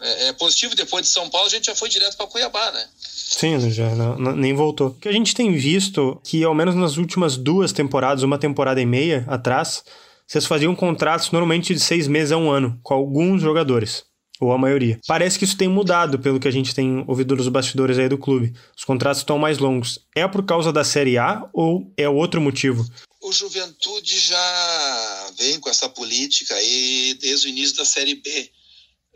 é, 0.00 0.28
é 0.28 0.32
positivo. 0.32 0.76
Depois 0.76 1.02
de 1.02 1.08
São 1.08 1.28
Paulo, 1.28 1.46
a 1.46 1.50
gente 1.50 1.66
já 1.66 1.74
foi 1.74 1.88
direto 1.88 2.16
para 2.16 2.26
Cuiabá, 2.26 2.70
né? 2.70 2.86
Sim, 2.98 3.70
já 3.70 3.94
não, 3.94 4.16
não, 4.16 4.36
nem 4.36 4.54
voltou. 4.54 4.88
O 4.88 4.94
que 4.94 5.08
a 5.08 5.12
gente 5.12 5.34
tem 5.34 5.52
visto 5.52 6.20
que, 6.22 6.44
ao 6.44 6.54
menos 6.54 6.74
nas 6.74 6.96
últimas 6.96 7.36
duas 7.36 7.72
temporadas, 7.72 8.22
uma 8.22 8.38
temporada 8.38 8.80
e 8.80 8.86
meia 8.86 9.24
atrás, 9.28 9.82
vocês 10.26 10.46
faziam 10.46 10.74
contratos 10.74 11.30
normalmente 11.30 11.74
de 11.74 11.80
seis 11.80 12.06
meses 12.06 12.32
a 12.32 12.36
um 12.36 12.50
ano 12.50 12.78
com 12.82 12.94
alguns 12.94 13.42
jogadores 13.42 14.04
ou 14.40 14.52
a 14.52 14.58
maioria. 14.58 14.98
Parece 15.06 15.38
que 15.38 15.44
isso 15.44 15.56
tem 15.56 15.68
mudado 15.68 16.18
pelo 16.18 16.40
que 16.40 16.48
a 16.48 16.50
gente 16.50 16.74
tem 16.74 17.04
ouvido 17.06 17.36
nos 17.36 17.48
bastidores 17.48 17.98
aí 17.98 18.08
do 18.08 18.18
clube. 18.18 18.52
Os 18.76 18.84
contratos 18.84 19.20
estão 19.20 19.38
mais 19.38 19.58
longos. 19.58 19.98
É 20.14 20.26
por 20.26 20.44
causa 20.44 20.72
da 20.72 20.84
Série 20.84 21.18
A 21.18 21.48
ou 21.52 21.92
é 21.96 22.08
outro 22.08 22.40
motivo? 22.40 22.84
O 23.20 23.32
Juventude 23.32 24.18
já 24.18 25.32
vem 25.38 25.58
com 25.58 25.70
essa 25.70 25.88
política 25.88 26.54
aí 26.54 27.16
desde 27.20 27.46
o 27.46 27.50
início 27.50 27.76
da 27.76 27.84
Série 27.84 28.16
B. 28.16 28.50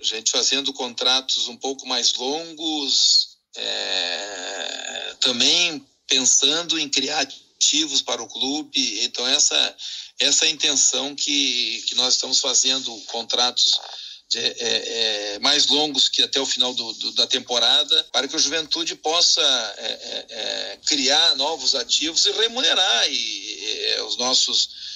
A 0.01 0.05
gente 0.05 0.31
fazendo 0.31 0.73
contratos 0.73 1.49
um 1.49 1.57
pouco 1.57 1.87
mais 1.87 2.15
longos, 2.15 3.37
é, 3.57 5.15
também 5.21 5.85
pensando 6.07 6.79
em 6.79 6.89
criar 6.89 7.21
ativos 7.21 8.01
para 8.01 8.23
o 8.23 8.29
clube. 8.29 9.05
Então, 9.05 9.27
essa, 9.27 9.77
essa 10.19 10.47
é 10.47 10.51
intenção 10.51 11.15
que, 11.15 11.83
que 11.87 11.97
nós 11.97 12.15
estamos 12.15 12.39
fazendo 12.39 12.97
contratos 13.09 13.79
de, 14.29 14.39
é, 14.39 15.35
é, 15.35 15.39
mais 15.39 15.67
longos 15.67 16.09
que 16.09 16.23
até 16.23 16.41
o 16.41 16.47
final 16.47 16.75
do, 16.75 16.93
do, 16.93 17.13
da 17.13 17.27
temporada, 17.27 18.07
para 18.13 18.29
que 18.29 18.37
a 18.37 18.39
juventude 18.39 18.95
possa 18.97 19.41
é, 19.79 19.87
é, 19.87 20.27
é 20.29 20.79
criar 20.87 21.35
novos 21.37 21.75
ativos 21.75 22.27
e 22.27 22.33
remunerar 22.33 23.07
e, 23.11 23.95
é, 23.95 24.03
os 24.03 24.17
nossos 24.17 24.89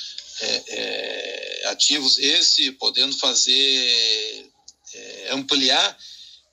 ativos, 1.67 2.19
esse 2.19 2.73
podendo 2.73 3.17
fazer 3.17 4.51
ampliar 5.31 5.97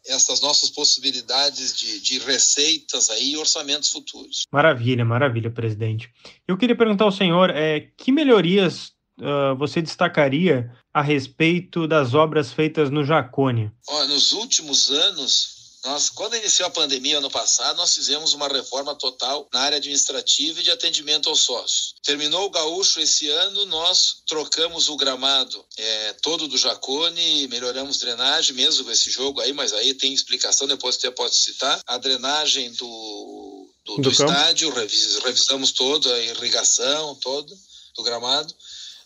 essas 0.05 0.41
nossas 0.41 0.69
possibilidades 0.69 1.75
de, 1.75 1.99
de 1.99 2.19
receitas 2.19 3.09
aí 3.09 3.31
e 3.31 3.37
orçamentos 3.37 3.91
futuros. 3.91 4.43
Maravilha, 4.51 5.03
maravilha, 5.03 5.49
presidente. 5.49 6.09
Eu 6.47 6.55
queria 6.55 6.75
perguntar 6.75 7.05
ao 7.05 7.11
senhor 7.11 7.49
é, 7.49 7.79
que 7.97 8.11
melhorias 8.11 8.93
uh, 9.19 9.55
você 9.57 9.81
destacaria 9.81 10.71
a 10.93 11.01
respeito 11.01 11.87
das 11.87 12.13
obras 12.13 12.51
feitas 12.51 12.89
no 12.89 13.03
Jacone? 13.03 13.71
nos 14.07 14.33
últimos 14.33 14.89
anos, 14.89 15.59
nós, 15.85 16.09
quando 16.09 16.35
iniciou 16.35 16.67
a 16.67 16.71
pandemia 16.71 17.19
ano 17.19 17.31
passado, 17.31 17.77
nós 17.77 17.93
fizemos 17.93 18.33
uma 18.33 18.49
reforma 18.49 18.93
total 18.95 19.47
na 19.53 19.61
área 19.61 19.77
administrativa 19.77 20.59
e 20.59 20.63
de 20.63 20.71
atendimento 20.71 21.29
aos 21.29 21.39
sócios. 21.39 21.95
Terminou 22.03 22.45
o 22.45 22.49
gaúcho 22.49 22.99
esse 22.99 23.29
ano, 23.29 23.65
nós 23.67 24.21
trocamos 24.27 24.89
o 24.89 24.97
gramado 24.97 25.63
é, 25.77 26.13
todo 26.21 26.49
do 26.49 26.57
Jacone, 26.57 27.47
melhoramos 27.47 27.97
drenagem, 27.97 28.55
mesmo 28.55 28.83
com 28.83 28.91
esse 28.91 29.09
jogo 29.09 29.39
aí, 29.39 29.53
mas 29.53 29.71
aí 29.71 29.93
tem 29.93 30.13
explicação, 30.13 30.67
depois 30.67 30.95
você 30.95 31.11
pode 31.11 31.35
citar. 31.35 31.79
A 31.87 31.97
drenagem 31.97 32.73
do, 32.73 33.69
do, 33.85 33.95
do, 33.95 34.01
do 34.01 34.11
estádio, 34.11 34.69
revis, 34.71 35.17
revisamos 35.23 35.71
toda 35.71 36.13
a 36.13 36.19
irrigação 36.19 37.15
toda 37.15 37.55
do 37.95 38.03
gramado. 38.03 38.53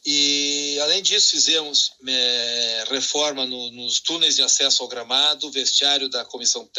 E, 0.05 0.77
além 0.81 1.01
disso, 1.01 1.31
fizemos 1.31 1.93
é, 2.05 2.83
reforma 2.89 3.45
no, 3.45 3.71
nos 3.71 4.01
túneis 4.01 4.35
de 4.35 4.41
acesso 4.41 4.83
ao 4.83 4.89
gramado, 4.89 5.49
vestiário 5.49 6.09
da 6.09 6.25
comissão 6.25 6.69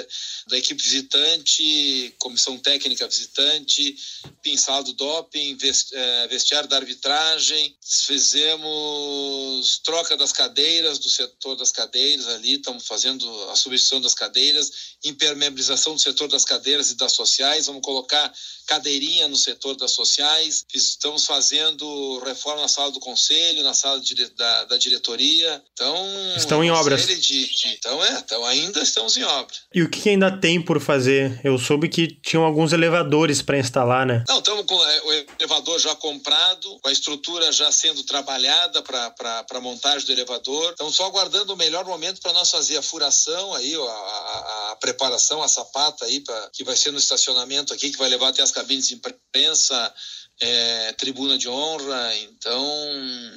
da 0.47 0.59
equipe 0.59 0.83
visitante, 0.83 2.15
comissão 2.19 2.59
técnica 2.59 3.09
visitante, 3.09 3.97
pinsal 4.43 4.83
do 4.83 4.93
doping, 4.93 5.57
é, 5.93 6.29
vestiário 6.29 6.69
da 6.69 6.77
arbitragem. 6.77 7.75
Fizemos 7.81 9.81
troca 9.83 10.19
das 10.19 10.33
cadeiras, 10.33 10.99
do 10.99 11.09
setor 11.09 11.57
das 11.57 11.73
cadeiras 11.73 12.29
ali, 12.29 12.57
estamos 12.57 12.87
fazendo 12.87 13.27
a 13.51 13.57
substituição 13.57 14.03
das 14.03 14.13
cadeiras, 14.13 14.71
impermeabilização 15.03 15.95
do 15.95 16.01
setor 16.01 16.29
das 16.29 16.45
cadeiras 16.45 16.91
e 16.91 16.95
das 16.95 17.13
sociais, 17.13 17.67
vamos 17.67 17.83
colocar 17.83 18.33
cadeirinha 18.67 19.29
no 19.29 19.37
setor 19.37 19.77
das 19.77 19.93
sociais, 19.93 20.65
estamos 20.75 21.27
fazendo 21.27 22.19
reforma 22.21 22.63
na 22.63 22.69
sala 22.69 22.91
do 22.91 23.01
conselho, 23.15 23.63
na 23.63 23.73
sala 23.73 24.01
de, 24.01 24.15
da, 24.31 24.65
da, 24.65 24.77
diretoria. 24.77 25.63
Então. 25.73 25.97
Estão 26.37 26.65
em 26.65 26.71
obras. 26.71 27.07
De, 27.07 27.17
de, 27.17 27.49
então, 27.69 28.05
é, 28.05 28.19
então 28.19 28.45
ainda 28.45 28.81
estamos 28.81 29.17
em 29.17 29.23
obra. 29.23 29.55
E 29.73 29.83
o 29.83 29.89
que 29.89 30.11
ainda 30.11 30.37
tem 30.37 30.61
por 30.61 30.81
fazer? 30.81 31.41
Eu 31.45 31.57
soube 31.59 31.89
que 31.89 32.09
tinham 32.21 32.45
alguns 32.45 32.73
elevadores 32.73 33.41
para 33.41 33.59
instalar, 33.59 34.05
né? 34.05 34.25
Não, 34.29 34.39
estamos 34.39 34.67
com 34.67 34.85
é, 34.85 35.01
o 35.03 35.13
elevador 35.39 35.79
já 35.79 35.95
comprado, 35.95 36.79
com 36.81 36.89
a 36.89 36.93
estrutura 36.93 37.53
já 37.53 37.71
sendo 37.71 38.03
trabalhada 38.03 38.83
para 38.83 39.45
a 39.49 39.61
montagem 39.61 40.07
do 40.07 40.13
elevador. 40.13 40.73
Estamos 40.73 40.97
só 40.97 41.07
aguardando 41.07 41.55
o 41.55 41.57
melhor 41.57 41.85
momento 41.85 42.21
para 42.21 42.33
nós 42.33 42.51
fazer 42.51 42.77
a 42.77 42.83
furação 42.83 43.55
aí, 43.55 43.75
a, 43.75 43.79
a, 43.79 44.71
a 44.73 44.77
preparação, 44.77 45.43
a 45.43 45.49
sapata 45.49 46.05
aí, 46.05 46.21
pra, 46.21 46.51
que 46.53 46.65
vai 46.65 46.77
ser 46.77 46.91
no 46.91 46.99
estacionamento 46.99 47.73
aqui, 47.73 47.91
que 47.91 47.99
vai 47.99 48.09
levar 48.09 48.29
até 48.29 48.43
as 48.43 48.51
cabines 48.51 48.89
de 48.89 48.95
imprensa, 48.95 49.95
é, 50.41 50.93
tribuna 50.93 51.39
de 51.39 51.49
honra. 51.49 52.17
Então, 52.17 52.67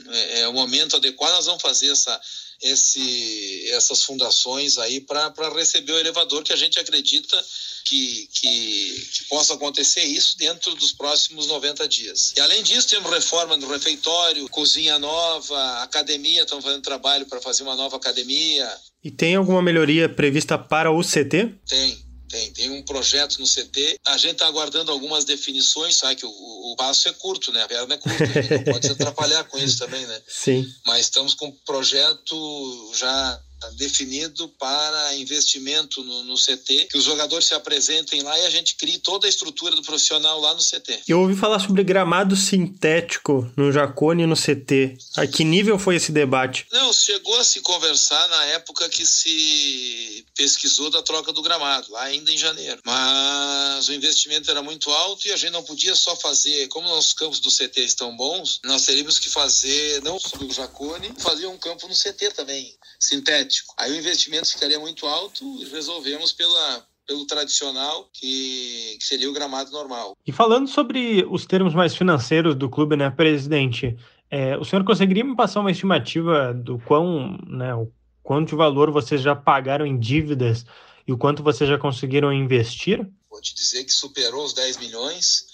é, 0.09 0.39
é, 0.41 0.47
o 0.47 0.53
momento 0.53 0.95
adequado. 0.95 1.33
Nós 1.33 1.45
vamos 1.45 1.61
fazer 1.61 1.91
essa, 1.91 2.19
esse, 2.61 3.69
essas 3.71 4.03
fundações 4.03 4.77
aí 4.77 5.01
para 5.01 5.31
receber 5.53 5.93
o 5.93 5.99
elevador 5.99 6.43
que 6.43 6.53
a 6.53 6.57
gente 6.57 6.79
acredita 6.79 7.43
que, 7.85 8.27
que, 8.33 9.09
que, 9.13 9.23
possa 9.25 9.53
acontecer 9.53 10.03
isso 10.03 10.37
dentro 10.37 10.75
dos 10.75 10.91
próximos 10.91 11.47
90 11.47 11.87
dias. 11.87 12.33
E 12.35 12.41
além 12.41 12.61
disso, 12.61 12.89
temos 12.89 13.09
reforma 13.09 13.55
no 13.55 13.67
refeitório, 13.67 14.49
cozinha 14.49 14.99
nova, 14.99 15.83
academia, 15.83 16.43
estamos 16.43 16.65
fazendo 16.65 16.81
trabalho 16.81 17.25
para 17.25 17.39
fazer 17.39 17.63
uma 17.63 17.75
nova 17.75 17.95
academia. 17.95 18.69
E 19.03 19.09
tem 19.09 19.35
alguma 19.35 19.61
melhoria 19.61 20.09
prevista 20.09 20.57
para 20.57 20.91
o 20.91 21.01
CT? 21.01 21.55
Tem. 21.65 22.06
Tem, 22.29 22.51
tem 22.51 22.69
um 22.69 22.83
projeto 22.83 23.39
no 23.39 23.45
CT. 23.45 23.99
A 24.07 24.17
gente 24.17 24.33
está 24.33 24.47
aguardando 24.47 24.91
algumas 24.91 25.23
definições, 25.23 25.97
sabe 25.97 26.17
que 26.17 26.25
o, 26.25 26.29
o, 26.29 26.75
passo 26.75 27.07
é 27.07 27.13
curto, 27.13 27.51
né? 27.51 27.63
A 27.63 27.67
perna 27.67 27.93
é 27.93 27.97
curta, 27.97 28.25
não 28.25 28.63
pode 28.63 28.85
se 28.85 28.91
atrapalhar 28.91 29.43
com 29.45 29.57
isso 29.57 29.77
também, 29.79 30.05
né? 30.05 30.21
Sim. 30.27 30.67
Mas 30.85 31.01
estamos 31.01 31.33
com 31.33 31.47
um 31.47 31.51
projeto 31.65 32.91
já 32.95 33.41
definido 33.75 34.47
para 34.59 35.15
investimento 35.15 36.03
no, 36.03 36.23
no, 36.23 36.35
CT, 36.35 36.87
que 36.91 36.97
os 36.97 37.03
jogadores 37.03 37.47
se 37.47 37.53
apresentem 37.53 38.21
lá 38.21 38.37
e 38.39 38.45
a 38.45 38.49
gente 38.49 38.75
crie 38.75 38.99
toda 38.99 39.25
a 39.25 39.29
estrutura 39.29 39.75
do 39.75 39.81
profissional 39.81 40.39
lá 40.39 40.53
no 40.53 40.59
CT. 40.59 41.01
Eu 41.07 41.21
ouvi 41.21 41.35
falar 41.35 41.59
sobre 41.59 41.83
gramado 41.83 42.35
sintético 42.35 43.51
no 43.57 43.71
Jacone 43.71 44.23
e 44.23 44.25
no 44.27 44.35
CT. 44.35 44.97
A 45.17 45.25
que 45.25 45.43
nível 45.43 45.79
foi 45.79 45.95
esse 45.95 46.11
debate? 46.11 46.67
Não, 46.71 46.93
chegou 46.93 47.37
a 47.39 47.43
se 47.43 47.59
conversar 47.61 48.27
na 48.29 48.45
época 48.45 48.87
que 48.89 49.05
se 49.05 50.25
pesquisou 50.35 50.89
da 50.89 51.01
troca 51.01 51.33
do 51.33 51.41
gramado, 51.41 51.91
lá 51.91 52.03
ainda 52.03 52.31
em 52.31 52.37
janeiro. 52.37 52.79
Mas 52.85 53.87
o 53.87 53.93
investimento 53.93 54.51
era 54.51 54.61
muito 54.61 54.91
alto 54.91 55.27
e 55.27 55.31
a 55.31 55.37
gente 55.37 55.51
não 55.51 55.63
podia 55.63 55.95
só 55.95 56.15
fazer, 56.15 56.67
como 56.67 56.87
nossos 56.87 57.13
campos 57.13 57.39
do 57.39 57.49
CT 57.49 57.81
estão 57.81 58.15
bons, 58.15 58.59
nós 58.63 58.85
teríamos 58.85 59.17
que 59.17 59.29
fazer, 59.29 60.01
não 60.03 60.19
só 60.19 60.37
do 60.37 60.51
Jacone, 60.53 61.13
fazer 61.17 61.47
um 61.47 61.57
campo 61.57 61.87
no 61.87 61.95
CT 61.95 62.31
também, 62.31 62.75
sintético 62.99 63.46
Aí 63.77 63.91
o 63.91 63.95
investimento 63.97 64.51
ficaria 64.51 64.79
muito 64.79 65.05
alto 65.05 65.43
e 65.61 65.65
resolvemos 65.65 66.31
pela, 66.33 66.85
pelo 67.07 67.25
tradicional, 67.25 68.09
que, 68.13 68.97
que, 68.99 69.03
seria 69.03 69.29
o 69.29 69.33
gramado 69.33 69.71
normal. 69.71 70.15
E 70.25 70.31
falando 70.31 70.67
sobre 70.67 71.25
os 71.29 71.45
termos 71.45 71.73
mais 71.73 71.95
financeiros 71.95 72.55
do 72.55 72.69
clube, 72.69 72.95
né, 72.95 73.09
presidente? 73.09 73.97
É, 74.29 74.57
o 74.57 74.65
senhor 74.65 74.83
conseguiria 74.83 75.23
me 75.23 75.35
passar 75.35 75.61
uma 75.61 75.71
estimativa 75.71 76.53
do 76.53 76.77
quão, 76.79 77.37
né, 77.47 77.73
o 77.73 77.91
quanto 78.21 78.49
de 78.49 78.55
valor 78.55 78.91
vocês 78.91 79.21
já 79.21 79.35
pagaram 79.35 79.85
em 79.85 79.97
dívidas 79.97 80.65
e 81.07 81.13
o 81.13 81.17
quanto 81.17 81.41
vocês 81.41 81.69
já 81.69 81.77
conseguiram 81.77 82.33
investir? 82.33 83.07
Vou 83.29 83.41
te 83.41 83.55
dizer 83.55 83.85
que 83.85 83.93
superou 83.93 84.43
os 84.43 84.53
10 84.53 84.77
milhões 84.77 85.46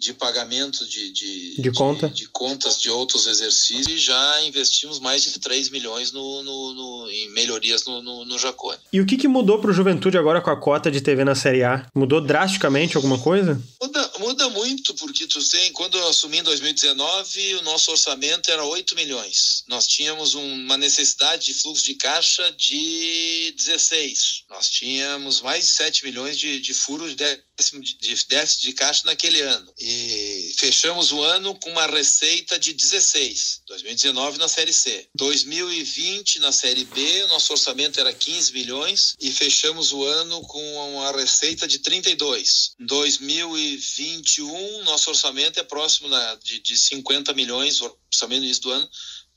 de 0.00 0.14
pagamento 0.14 0.88
de, 0.88 1.12
de, 1.12 1.60
de, 1.60 1.72
conta. 1.72 2.08
de, 2.08 2.14
de 2.14 2.28
contas 2.28 2.80
de 2.80 2.88
outros 2.88 3.26
exercícios 3.26 3.86
e 3.86 3.98
já 3.98 4.42
investimos 4.42 4.98
mais 4.98 5.22
de 5.22 5.38
3 5.38 5.68
milhões 5.68 6.10
no, 6.10 6.42
no, 6.42 6.74
no 6.74 7.10
em 7.10 7.30
melhorias 7.32 7.84
no, 7.84 8.00
no, 8.00 8.24
no 8.24 8.38
Jacone. 8.38 8.78
E 8.90 8.98
o 8.98 9.04
que, 9.04 9.18
que 9.18 9.28
mudou 9.28 9.58
para 9.58 9.70
o 9.70 9.74
Juventude 9.74 10.16
agora 10.16 10.40
com 10.40 10.48
a 10.48 10.56
cota 10.56 10.90
de 10.90 11.02
TV 11.02 11.22
na 11.22 11.34
Série 11.34 11.62
A? 11.62 11.86
Mudou 11.94 12.22
drasticamente 12.22 12.96
alguma 12.96 13.18
coisa? 13.18 13.62
Muda, 13.82 14.12
muda 14.18 14.48
muito, 14.48 14.94
porque 14.94 15.26
tu 15.26 15.38
tem, 15.50 15.70
quando 15.72 15.98
eu 15.98 16.08
assumi 16.08 16.38
em 16.38 16.42
2019, 16.42 17.56
o 17.56 17.62
nosso 17.62 17.90
orçamento 17.90 18.50
era 18.50 18.64
8 18.64 18.94
milhões. 18.96 19.64
Nós 19.68 19.86
tínhamos 19.86 20.34
uma 20.34 20.78
necessidade 20.78 21.44
de 21.44 21.54
fluxo 21.54 21.84
de 21.84 21.94
caixa 21.94 22.50
de 22.52 23.52
16. 23.54 24.44
Nós 24.48 24.70
tínhamos 24.70 25.42
mais 25.42 25.66
de 25.66 25.72
7 25.72 26.04
milhões 26.04 26.38
de, 26.38 26.58
de 26.58 26.72
furos 26.72 27.14
de 27.14 27.38
de 27.60 28.26
déficit 28.28 28.62
de 28.62 28.72
caixa 28.72 29.02
naquele 29.04 29.40
ano. 29.40 29.72
E 29.78 30.54
fechamos 30.58 31.12
o 31.12 31.22
ano 31.22 31.54
com 31.56 31.70
uma 31.70 31.86
receita 31.86 32.58
de 32.58 32.72
16, 32.72 33.62
2019 33.66 34.38
na 34.38 34.48
Série 34.48 34.72
C. 34.72 35.08
2020 35.14 36.40
na 36.40 36.52
Série 36.52 36.84
B, 36.84 37.26
nosso 37.26 37.52
orçamento 37.52 38.00
era 38.00 38.12
15 38.12 38.52
milhões 38.52 39.14
e 39.20 39.30
fechamos 39.30 39.92
o 39.92 40.04
ano 40.04 40.40
com 40.42 40.94
uma 40.94 41.12
receita 41.12 41.66
de 41.66 41.78
32. 41.78 42.72
2021, 42.80 44.84
nosso 44.84 45.10
orçamento 45.10 45.60
é 45.60 45.62
próximo 45.62 46.08
de, 46.42 46.60
de 46.60 46.76
50 46.76 47.32
milhões, 47.34 47.80
orçamento 47.80 48.44
início 48.44 48.62
do 48.62 48.70
ano, 48.70 48.88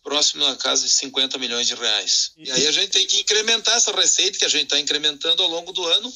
próximo 0.04 0.46
na 0.46 0.56
casa 0.58 0.86
de 0.86 0.94
50 0.94 1.38
milhões 1.38 1.66
de 1.66 1.76
reais. 1.76 2.32
E 2.38 2.52
aí 2.52 2.68
a 2.68 2.72
gente 2.72 2.90
tem 2.90 3.08
que 3.08 3.22
incrementar 3.22 3.76
essa 3.76 3.96
receita 3.96 4.38
que 4.38 4.46
a 4.46 4.50
gente 4.50 4.66
está 4.66 4.80
incrementando 4.80 5.42
ao 5.42 5.50
longo 5.50 5.72
do 5.72 5.84
ano 5.86 6.14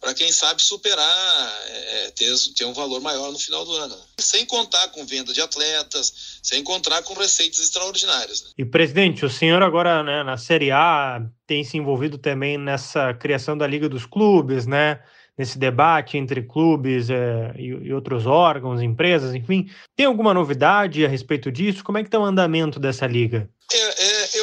para 0.00 0.14
quem 0.14 0.32
sabe 0.32 0.62
superar, 0.62 1.62
é, 1.68 2.06
é, 2.06 2.10
ter, 2.10 2.34
ter 2.56 2.64
um 2.64 2.72
valor 2.72 3.00
maior 3.02 3.30
no 3.30 3.38
final 3.38 3.64
do 3.64 3.72
ano. 3.76 3.94
Sem 4.18 4.46
contar 4.46 4.88
com 4.88 5.04
venda 5.04 5.32
de 5.32 5.42
atletas, 5.42 6.40
sem 6.42 6.64
contar 6.64 7.02
com 7.02 7.12
receitas 7.14 7.60
extraordinárias. 7.60 8.42
Né? 8.42 8.50
E, 8.58 8.64
presidente, 8.64 9.26
o 9.26 9.30
senhor 9.30 9.62
agora 9.62 10.02
né, 10.02 10.22
na 10.22 10.38
Série 10.38 10.70
A 10.70 11.22
tem 11.46 11.62
se 11.62 11.76
envolvido 11.76 12.16
também 12.16 12.56
nessa 12.56 13.12
criação 13.12 13.56
da 13.56 13.66
Liga 13.66 13.88
dos 13.88 14.06
Clubes, 14.06 14.66
né? 14.66 15.00
Nesse 15.36 15.58
debate 15.58 16.18
entre 16.18 16.42
clubes 16.42 17.08
é, 17.08 17.54
e, 17.56 17.68
e, 17.68 17.92
outros 17.94 18.26
órgãos, 18.26 18.82
empresas, 18.82 19.34
enfim. 19.34 19.70
Tem 19.96 20.04
alguma 20.04 20.34
novidade 20.34 21.04
a 21.04 21.08
respeito 21.08 21.50
disso? 21.50 21.82
Como 21.82 21.96
é 21.96 22.02
que 22.02 22.08
está 22.08 22.18
o 22.18 22.24
andamento 22.24 22.78
dessa 22.78 23.06
liga? 23.06 23.48
É, 23.72 23.99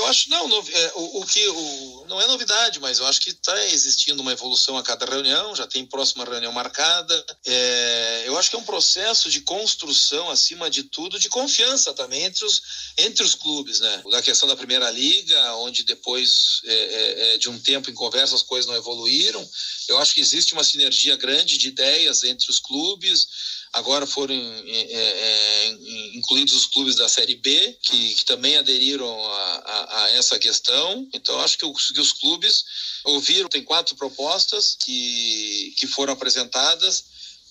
acho, 0.08 0.30
não, 0.30 0.48
no, 0.48 0.58
é, 0.58 0.92
o, 0.96 1.22
o, 1.22 1.26
que 1.26 1.48
o, 1.48 2.06
não 2.08 2.20
é 2.22 2.28
novidade, 2.28 2.80
mas 2.80 3.00
eu 3.00 3.06
acho 3.06 3.22
que 3.22 3.30
está 3.30 3.66
existindo 3.68 4.22
uma 4.22 4.32
evolução 4.32 4.78
a 4.78 4.84
cada 4.84 5.06
reunião, 5.06 5.56
já 5.56 5.68
tem 5.68 5.86
próxima 5.86 6.26
reunião 6.26 6.52
marcada. 6.52 7.26
É, 7.46 8.24
eu 8.26 8.38
acho 8.38 8.50
que 8.50 8.56
é 8.56 8.60
um 8.60 8.64
processo 8.64 9.30
de 9.30 9.42
construção, 9.42 10.30
acima 10.30 10.70
de 10.70 10.84
tudo, 10.84 11.20
de 11.20 11.30
confiança 11.30 11.94
também 11.94 12.24
entre 12.24 12.46
os, 12.46 12.62
entre 12.98 13.24
os 13.24 13.36
clubes, 13.36 13.80
né? 13.80 14.04
Da 14.12 14.22
questão 14.22 14.48
da 14.48 14.56
Primeira 14.56 14.90
Liga, 14.90 15.56
onde 15.56 15.84
depois 15.84 16.62
é, 16.66 16.74
é, 16.74 17.34
é, 17.34 17.38
de 17.38 17.50
um 17.50 17.60
tempo 17.60 17.90
em 17.90 17.94
conversa 17.94 18.36
as 18.36 18.42
coisas 18.42 18.68
não 18.68 18.76
evoluíram. 18.76 19.48
Eu 19.88 20.00
acho 20.00 20.14
que 20.14 20.22
existe 20.22 20.54
uma 20.54 20.64
sinergia 20.64 21.16
grande 21.16 21.58
de 21.58 21.68
ideias 21.68 22.24
entre 22.24 22.50
os 22.50 22.60
clubes 22.60 23.28
Agora 23.74 24.08
foram 24.08 24.34
é, 24.36 25.68
incluídos 26.14 26.54
os 26.54 26.66
clubes 26.66 26.96
da 26.96 27.08
Série 27.08 27.36
B, 27.36 27.78
que, 27.82 28.16
que 28.16 28.26
também 28.26 28.58
aderiram 28.58 29.08
a, 29.08 29.56
a, 29.56 30.04
a, 30.04 30.12
essa 30.12 30.40
questão. 30.40 31.08
Então, 31.14 31.40
acho 31.42 31.58
que 31.58 31.66
os, 31.66 31.92
que 31.92 32.00
os 32.00 32.14
clubes 32.14 32.64
ouviram, 33.04 33.50
tem 33.50 33.64
quatro 33.64 33.96
propostas 33.96 34.76
que, 34.80 35.74
que 35.78 35.88
foram 35.88 36.14
apresentadas. 36.14 37.06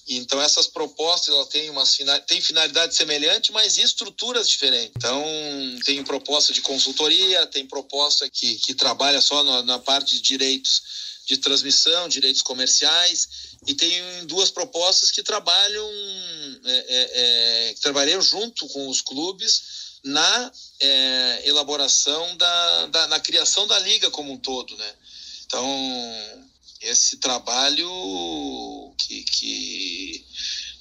Então 0.08 0.40
essas 0.40 0.68
propostas 0.68 1.34
elas 1.34 1.48
têm 1.48 1.68
uma 1.68 1.82
têm 2.28 2.40
finalidade 2.40 2.94
semelhante, 2.94 3.50
mas 3.50 3.76
estruturas 3.76 4.48
diferentes. 4.48 4.92
Então 4.96 5.20
tem 5.84 6.02
proposta 6.04 6.52
de 6.52 6.60
consultoria, 6.60 7.44
tem 7.46 7.66
proposta 7.66 8.30
que, 8.30 8.54
que 8.56 8.72
trabalha 8.72 9.20
só 9.20 9.42
na, 9.42 9.62
na 9.64 9.78
parte 9.80 10.14
de 10.14 10.20
direitos 10.20 11.05
de 11.26 11.36
transmissão, 11.38 12.08
direitos 12.08 12.40
comerciais, 12.40 13.28
e 13.66 13.74
tem 13.74 14.24
duas 14.26 14.50
propostas 14.50 15.10
que 15.10 15.22
trabalham, 15.22 15.90
é, 16.64 16.72
é, 16.72 17.10
é, 17.68 17.74
trabalham 17.82 18.22
junto 18.22 18.66
com 18.68 18.88
os 18.88 19.00
clubes 19.00 19.98
na 20.04 20.52
é, 20.80 21.42
elaboração 21.48 22.36
da, 22.36 22.86
da, 22.86 23.06
na 23.08 23.18
criação 23.18 23.66
da 23.66 23.78
liga 23.80 24.08
como 24.10 24.32
um 24.32 24.38
todo, 24.38 24.76
né? 24.76 24.94
Então 25.44 25.66
esse 26.80 27.16
trabalho 27.16 28.94
que, 28.96 29.24
que, 29.24 30.05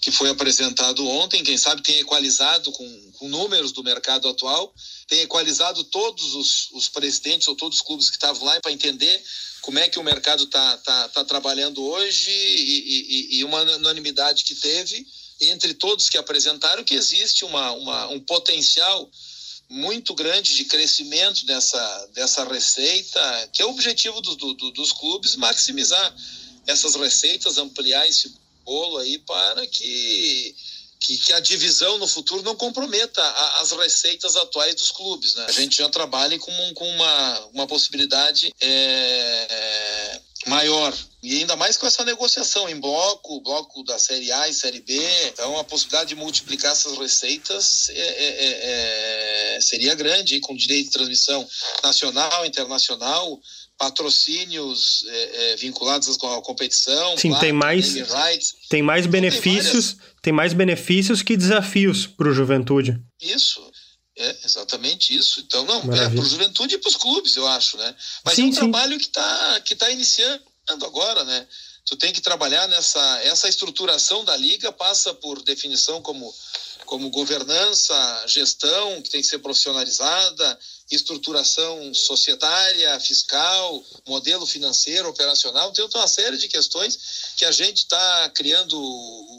que 0.05 0.11
foi 0.11 0.29
apresentado 0.29 1.03
ontem, 1.07 1.43
quem 1.43 1.57
sabe 1.57 1.81
tem 1.81 1.97
equalizado 1.97 2.71
com, 2.71 3.11
com 3.13 3.27
números 3.27 3.71
do 3.71 3.83
mercado 3.83 4.29
atual, 4.29 4.71
tem 5.07 5.21
equalizado 5.21 5.83
todos 5.85 6.35
os, 6.35 6.69
os 6.73 6.87
presidentes 6.87 7.47
ou 7.47 7.55
todos 7.55 7.79
os 7.79 7.81
clubes 7.81 8.11
que 8.11 8.15
estavam 8.15 8.45
lá 8.45 8.61
para 8.61 8.71
entender 8.71 9.19
como 9.61 9.79
é 9.79 9.89
que 9.89 9.97
o 9.97 10.03
mercado 10.03 10.43
está 10.43 10.77
tá, 10.77 11.09
tá 11.09 11.25
trabalhando 11.25 11.83
hoje 11.83 12.29
e, 12.29 13.31
e, 13.31 13.39
e, 13.39 13.43
uma 13.45 13.63
unanimidade 13.63 14.43
que 14.43 14.53
teve 14.53 15.07
entre 15.41 15.73
todos 15.73 16.07
que 16.07 16.19
apresentaram 16.19 16.83
que 16.83 16.93
existe 16.93 17.43
uma, 17.43 17.71
uma, 17.71 18.07
um 18.09 18.19
potencial 18.19 19.09
muito 19.67 20.13
grande 20.13 20.55
de 20.55 20.65
crescimento 20.65 21.47
dessa, 21.47 22.09
dessa 22.13 22.43
receita, 22.43 23.49
que 23.51 23.63
é 23.63 23.65
o 23.65 23.71
objetivo 23.71 24.21
do, 24.21 24.35
do, 24.35 24.69
dos 24.69 24.91
clubes, 24.91 25.35
maximizar 25.35 26.15
essas 26.67 26.93
receitas, 26.93 27.57
ampliar 27.57 28.07
esse 28.07 28.44
bolo 28.65 28.97
aí 28.97 29.19
para 29.19 29.65
que 29.67 30.55
que, 30.99 31.17
que, 31.17 31.33
a 31.33 31.39
divisão 31.39 31.97
no 31.99 32.07
futuro 32.07 32.41
não 32.41 32.55
comprometa 32.55 33.21
a, 33.21 33.61
as 33.61 33.71
receitas 33.73 34.35
atuais 34.35 34.73
dos 34.75 34.89
clubes. 34.89 35.35
Né? 35.35 35.45
A 35.47 35.51
gente 35.51 35.77
já 35.77 35.89
trabalha 35.89 36.39
com, 36.39 36.73
com 36.73 36.89
uma, 36.89 37.39
uma 37.53 37.67
possibilidade 37.67 38.51
é, 38.59 40.21
maior. 40.47 40.93
E 41.21 41.39
ainda 41.39 41.55
mais 41.55 41.75
com 41.75 41.87
essa 41.87 42.03
negociação 42.03 42.69
em 42.69 42.79
bloco, 42.79 43.41
bloco 43.41 43.83
da 43.83 43.97
Série 43.97 44.31
A 44.31 44.47
e 44.47 44.53
Série 44.53 44.79
B. 44.79 44.99
Então, 45.27 45.57
a 45.57 45.63
possibilidade 45.63 46.09
de 46.09 46.15
multiplicar 46.15 46.71
essas 46.71 46.97
receitas 46.97 47.89
é, 47.89 47.93
é, 47.93 48.25
é, 48.27 49.55
é 49.55 49.61
seria 49.61 49.95
grande, 49.95 50.39
com 50.39 50.55
direito 50.55 50.85
de 50.85 50.91
transmissão 50.91 51.47
nacional, 51.83 52.45
internacional, 52.45 53.39
patrocínios 53.77 55.05
é, 55.07 55.51
é, 55.51 55.55
vinculados 55.57 56.07
à 56.09 56.41
competição. 56.41 57.17
Sim, 57.17 57.33
tem 57.39 57.51
mais, 57.51 57.93
tem 58.69 58.81
mais 58.81 59.05
benefícios, 59.05 59.93
tem, 59.93 60.01
tem, 60.21 60.33
mais 60.33 60.53
benefícios 60.53 61.21
que 61.21 61.35
desafios 61.35 62.07
para 62.07 62.29
o 62.29 62.33
Juventude. 62.33 62.99
Isso, 63.21 63.61
é 64.17 64.35
exatamente 64.45 65.15
isso. 65.15 65.41
Então, 65.41 65.65
não, 65.65 65.83
Maravilha. 65.83 66.05
é 66.05 66.09
para 66.09 66.25
o 66.25 66.29
Juventude 66.29 66.75
e 66.75 66.77
para 66.77 66.89
os 66.89 66.95
clubes, 66.95 67.35
eu 67.35 67.47
acho, 67.47 67.77
né? 67.77 67.95
Mas 68.23 68.35
sim, 68.35 68.43
é 68.43 68.45
um 68.45 68.51
sim. 68.51 68.59
trabalho 68.59 68.97
que 68.97 69.05
está 69.05 69.61
que 69.61 69.75
tá 69.75 69.91
iniciando 69.91 70.41
agora, 70.85 71.23
né? 71.25 71.47
Tu 71.85 71.95
tem 71.97 72.11
que 72.11 72.21
trabalhar 72.21 72.67
nessa 72.67 73.21
essa 73.23 73.47
estruturação 73.47 74.23
da 74.25 74.35
liga 74.35 74.71
passa 74.71 75.13
por 75.13 75.41
definição 75.43 76.01
como 76.01 76.33
como 76.85 77.09
governança, 77.09 78.25
gestão 78.27 79.01
que 79.01 79.09
tem 79.09 79.21
que 79.21 79.27
ser 79.27 79.39
profissionalizada, 79.39 80.59
estruturação 80.91 81.93
societária, 81.93 82.99
fiscal, 82.99 83.83
modelo 84.07 84.45
financeiro, 84.45 85.09
operacional. 85.09 85.71
Tem 85.71 85.83
uma 85.83 86.07
série 86.07 86.37
de 86.37 86.47
questões 86.47 87.33
que 87.35 87.45
a 87.45 87.51
gente 87.51 87.79
está 87.79 88.29
criando, 88.35 88.79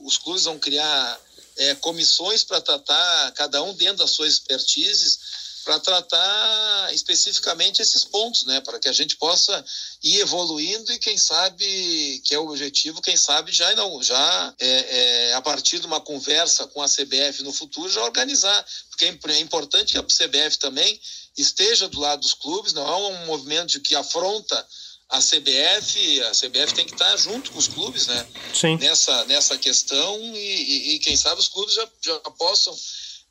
os 0.05 0.19
clubes 0.19 0.45
vão 0.45 0.59
criar 0.59 1.21
é, 1.57 1.75
comissões 1.77 2.45
para 2.45 2.61
tratar, 2.61 3.33
cada 3.33 3.63
um 3.63 3.73
dentro 3.75 3.99
das 3.99 4.11
suas 4.11 4.35
expertises, 4.35 5.19
para 5.67 5.81
tratar 5.81 6.95
especificamente 6.95 7.83
esses 7.83 8.05
pontos, 8.05 8.45
né? 8.45 8.61
Para 8.61 8.79
que 8.79 8.89
a 8.89 8.93
gente 8.93 9.17
possa 9.17 9.65
ir 10.01 10.21
evoluindo 10.21 10.93
e 10.93 10.99
quem 11.01 11.19
sabe 11.19 12.23
que 12.25 12.33
é 12.37 12.39
o 12.39 12.49
objetivo, 12.49 13.03
quem 13.03 13.17
sabe 13.17 13.51
já 13.51 13.75
não, 13.75 14.01
já 14.01 14.55
é, 14.61 14.69
é, 14.69 15.35
a 15.35 15.43
partir 15.43 15.81
de 15.81 15.87
uma 15.87 16.01
conversa 16.01 16.69
com 16.69 16.81
a 16.81 16.89
CBF 16.89 17.43
no 17.43 17.53
futuro 17.53 17.91
já 17.91 18.01
organizar, 18.05 18.65
porque 18.91 19.07
é, 19.07 19.19
é 19.33 19.41
importante 19.41 19.93
que 19.93 19.99
a 19.99 20.03
CBF 20.05 20.57
também 20.59 21.01
esteja 21.37 21.89
do 21.89 21.99
lado 21.99 22.21
dos 22.21 22.33
clubes, 22.33 22.73
não 22.73 22.87
há 22.87 22.97
um 23.09 23.27
movimento 23.27 23.71
de 23.71 23.81
que 23.81 23.97
afronta 23.97 24.65
a 25.09 25.19
CBF, 25.19 26.23
a 26.23 26.31
CBF 26.31 26.75
tem 26.75 26.87
que 26.87 26.93
estar 26.93 27.17
junto 27.17 27.51
com 27.51 27.59
os 27.59 27.67
clubes, 27.67 28.07
né? 28.07 28.27
Sim. 28.55 28.77
Nessa, 28.77 29.25
nessa 29.25 29.59
questão 29.59 30.17
e, 30.33 30.39
e, 30.39 30.95
e 30.95 30.99
quem 31.01 31.17
sabe 31.17 31.41
os 31.41 31.49
clubes 31.49 31.75
já, 31.75 31.89
já 32.05 32.19
possam 32.39 32.73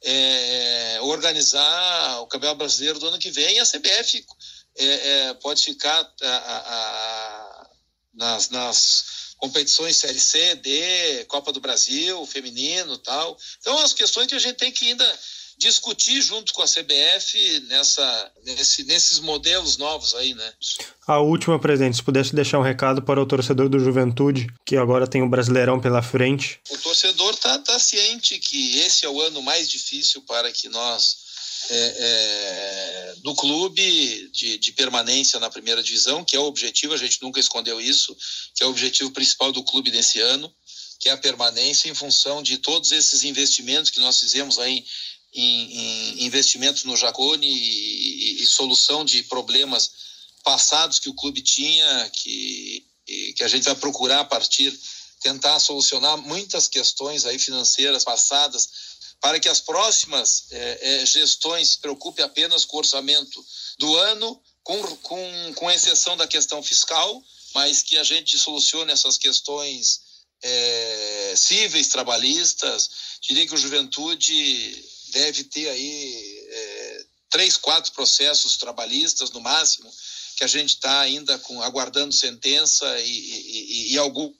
é, 0.04 1.00
organizar 1.02 2.22
o 2.22 2.28
Campeonato 2.28 2.60
Brasileiro 2.60 3.00
do 3.00 3.08
ano 3.08 3.20
que 3.20 3.32
vem 3.32 3.60
a 3.60 3.66
CBF 3.66 4.26
é, 4.78 4.86
é, 4.86 5.34
pode 5.36 5.64
ficar 5.64 6.00
a, 6.22 6.28
a, 6.28 6.58
a, 6.58 7.70
nas, 8.14 8.50
nas 8.50 9.06
competições 9.38 9.98
Série 9.98 10.20
C, 10.20 10.56
D, 10.56 11.26
Copa 11.26 11.52
do 11.52 11.62
Brasil, 11.62 12.26
feminino 12.26 12.98
tal. 12.98 13.38
Então, 13.60 13.78
as 13.80 13.94
questões 13.94 14.28
que 14.28 14.36
a 14.36 14.40
gente 14.40 14.58
tem 14.58 14.72
que 14.72 14.90
ainda 14.90 15.20
discutir 15.58 16.22
junto 16.22 16.54
com 16.54 16.62
a 16.62 16.66
CBF 16.66 17.60
nessa, 17.68 18.32
nesse, 18.44 18.84
nesses 18.84 19.20
modelos 19.20 19.78
novos 19.78 20.14
aí, 20.16 20.34
né? 20.34 20.54
A 21.08 21.20
última, 21.20 21.60
presidente, 21.60 21.98
se 21.98 22.04
pudesse 22.04 22.36
deixar 22.36 22.60
um 22.60 22.64
recado 22.64 23.02
para 23.02 23.22
o 23.22 23.26
torcedor 23.26 23.70
do 23.70 23.80
Juventude, 23.80 24.48
que 24.66 24.76
agora 24.76 25.08
tem 25.08 25.22
o 25.22 25.30
Brasileirão 25.30 25.80
pela 25.80 26.02
frente. 26.02 26.60
O 26.70 26.78
torcedor 26.78 27.34
está 27.34 27.58
tá 27.60 27.80
ciente 27.80 28.38
que 28.40 28.80
esse 28.80 29.06
é 29.06 29.10
o 29.10 29.22
ano 29.22 29.42
mais 29.42 29.70
difícil 29.70 30.22
para 30.24 30.52
que 30.52 30.68
nós 30.70 31.26
é, 31.70 31.96
é, 31.98 33.16
do 33.22 33.34
clube 33.34 34.30
de, 34.32 34.58
de, 34.58 34.72
permanência 34.74 35.40
na 35.40 35.50
primeira 35.50 35.82
divisão, 35.82 36.24
que 36.24 36.36
é 36.36 36.40
o 36.40 36.46
objetivo, 36.46 36.94
a 36.94 36.98
gente 36.98 37.22
nunca 37.22 37.40
escondeu 37.40 37.82
isso, 37.82 38.16
que 38.54 38.64
é 38.64 38.66
o 38.68 38.70
objetivo 38.70 39.12
principal 39.12 39.52
do 39.52 39.64
clube 39.64 39.92
nesse 39.92 40.20
ano. 40.20 40.54
que 41.00 41.10
é 41.10 41.12
a 41.12 41.18
permanência 41.18 41.90
em 41.90 41.94
função 41.94 42.42
de 42.42 42.58
todos 42.58 42.92
esses 42.92 43.24
investimentos 43.24 43.92
que 43.92 44.00
nós 44.00 44.20
fizemos 44.20 44.58
aí 44.58 44.86
em, 45.36 46.22
em 46.22 46.26
investimentos 46.26 46.86
no 46.86 46.96
Jacone 46.96 47.46
e, 47.46 48.40
e, 48.40 48.44
e, 48.44 48.46
solução 48.48 49.04
de 49.04 49.22
problemas 49.24 49.92
passados 50.44 51.00
que 51.00 51.10
o 51.10 51.14
clube 51.14 51.42
tinha, 51.42 52.10
que, 52.14 52.86
que 53.36 53.44
a 53.44 53.48
gente 53.48 53.66
vai 53.66 53.76
procurar 53.76 54.22
a 54.22 54.26
partir 54.26 54.78
tentar 55.20 55.60
solucionar 55.60 56.18
muitas 56.18 56.68
questões 56.68 57.26
aí 57.26 57.40
financeiras 57.40 58.04
passadas 58.04 58.70
para 59.20 59.40
que 59.40 59.50
as 59.50 59.60
próximas 59.60 60.46
é, 60.52 61.02
é, 61.02 61.06
gestões 61.06 61.70
se 61.70 61.80
preocupem 61.80 62.24
apenas 62.24 62.64
com 62.64 62.78
o 62.78 62.80
orçamento 62.80 63.44
do 63.80 63.96
ano, 63.96 64.40
com, 64.64 64.82
com, 64.98 65.54
com 65.56 65.72
exceção 65.72 66.16
da 66.16 66.28
questão 66.28 66.62
fiscal, 66.62 67.24
mas 67.54 67.82
que 67.82 67.98
a 67.98 68.04
gente 68.04 68.38
solucione 68.38 68.92
essas 68.92 69.18
questões 69.18 70.02
é, 70.44 71.34
cíveis, 71.36 71.88
trabalhistas. 71.88 72.90
Diria 73.22 73.48
que 73.48 73.56
o 73.56 73.58
Juventude 73.58 74.86
deve 75.16 75.46
ter 75.46 75.70
aí 75.70 76.48
é, 76.50 77.06
três, 77.30 77.56
quatro 77.56 77.94
processos 77.94 78.58
trabalhistas 78.58 79.32
no 79.32 79.40
máximo, 79.40 79.90
que 80.36 80.44
a 80.44 80.48
gente 80.48 80.72
está 80.72 81.00
ainda 81.00 81.40
com, 81.40 81.62
aguardando 81.62 82.14
sentença 82.14 82.86
e, 83.00 83.10
e, 83.10 83.94
e, 83.94 83.98
alguns 83.98 84.36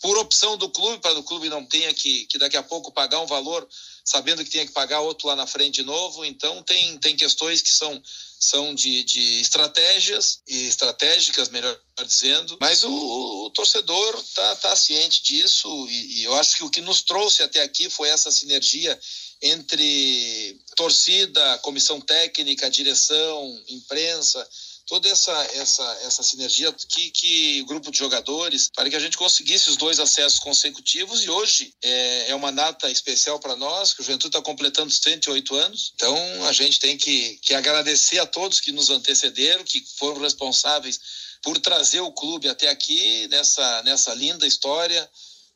por 0.00 0.16
opção 0.18 0.56
do 0.56 0.68
clube, 0.68 1.00
para 1.00 1.18
o 1.18 1.24
clube 1.24 1.48
não 1.48 1.66
tenha 1.66 1.92
que, 1.92 2.26
que 2.26 2.38
daqui 2.38 2.56
a 2.56 2.62
pouco 2.62 2.92
pagar 2.92 3.20
um 3.20 3.26
valor 3.26 3.66
sabendo 4.04 4.44
que 4.44 4.50
tinha 4.50 4.64
que 4.64 4.72
pagar 4.72 5.00
outro 5.00 5.26
lá 5.26 5.34
na 5.34 5.48
frente 5.48 5.76
de 5.76 5.82
novo. 5.82 6.24
Então 6.24 6.62
tem, 6.62 6.96
tem 6.98 7.16
questões 7.16 7.60
que 7.60 7.70
são 7.70 8.00
são 8.38 8.74
de, 8.74 9.02
de 9.02 9.40
estratégias 9.40 10.40
e 10.46 10.68
estratégicas, 10.68 11.48
melhor 11.48 11.76
dizendo, 12.04 12.56
mas 12.60 12.84
o, 12.84 13.46
o 13.46 13.50
torcedor 13.50 14.22
tá, 14.34 14.56
tá 14.56 14.76
ciente 14.76 15.22
disso 15.22 15.68
e, 15.88 16.20
e 16.20 16.24
eu 16.24 16.34
acho 16.34 16.56
que 16.56 16.64
o 16.64 16.70
que 16.70 16.82
nos 16.82 17.00
trouxe 17.00 17.42
até 17.42 17.62
aqui 17.62 17.88
foi 17.88 18.10
essa 18.10 18.30
sinergia 18.30 18.98
entre 19.42 20.58
torcida, 20.76 21.58
comissão 21.58 22.00
técnica, 22.00 22.70
direção, 22.70 23.62
imprensa, 23.68 24.46
toda 24.86 25.08
essa 25.08 25.32
essa 25.54 25.98
essa 26.04 26.22
sinergia 26.22 26.72
que 26.72 27.10
que 27.10 27.62
grupo 27.64 27.90
de 27.90 27.98
jogadores 27.98 28.70
para 28.74 28.88
que 28.88 28.96
a 28.96 29.00
gente 29.00 29.16
conseguisse 29.16 29.68
os 29.68 29.76
dois 29.76 29.98
acessos 29.98 30.38
consecutivos. 30.38 31.24
E 31.24 31.28
hoje 31.28 31.74
é, 31.82 32.30
é 32.30 32.34
uma 32.34 32.52
data 32.52 32.90
especial 32.90 33.38
para 33.38 33.56
nós 33.56 33.92
que 33.92 34.00
o 34.00 34.04
Juventude 34.04 34.28
está 34.28 34.42
completando 34.42 34.88
os 34.88 35.00
38 35.00 35.54
anos. 35.56 35.92
Então 35.94 36.16
a 36.46 36.52
gente 36.52 36.78
tem 36.78 36.96
que, 36.96 37.38
que 37.42 37.54
agradecer 37.54 38.18
a 38.18 38.26
todos 38.26 38.60
que 38.60 38.72
nos 38.72 38.88
antecederam 38.88 39.64
que 39.64 39.84
foram 39.98 40.20
responsáveis 40.20 41.00
por 41.42 41.58
trazer 41.58 42.00
o 42.00 42.12
clube 42.12 42.48
até 42.48 42.68
aqui 42.68 43.26
nessa 43.28 43.82
nessa 43.82 44.14
linda 44.14 44.46
história 44.46 45.08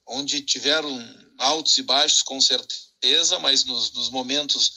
onde 0.07 0.43
tiveram 0.43 0.91
altos 1.39 1.79
e 1.79 1.83
baixos 1.83 2.23
com 2.23 2.41
certeza 2.41 2.90
mas 3.41 3.65
nos, 3.65 3.93
nos 3.93 4.11
momentos 4.11 4.73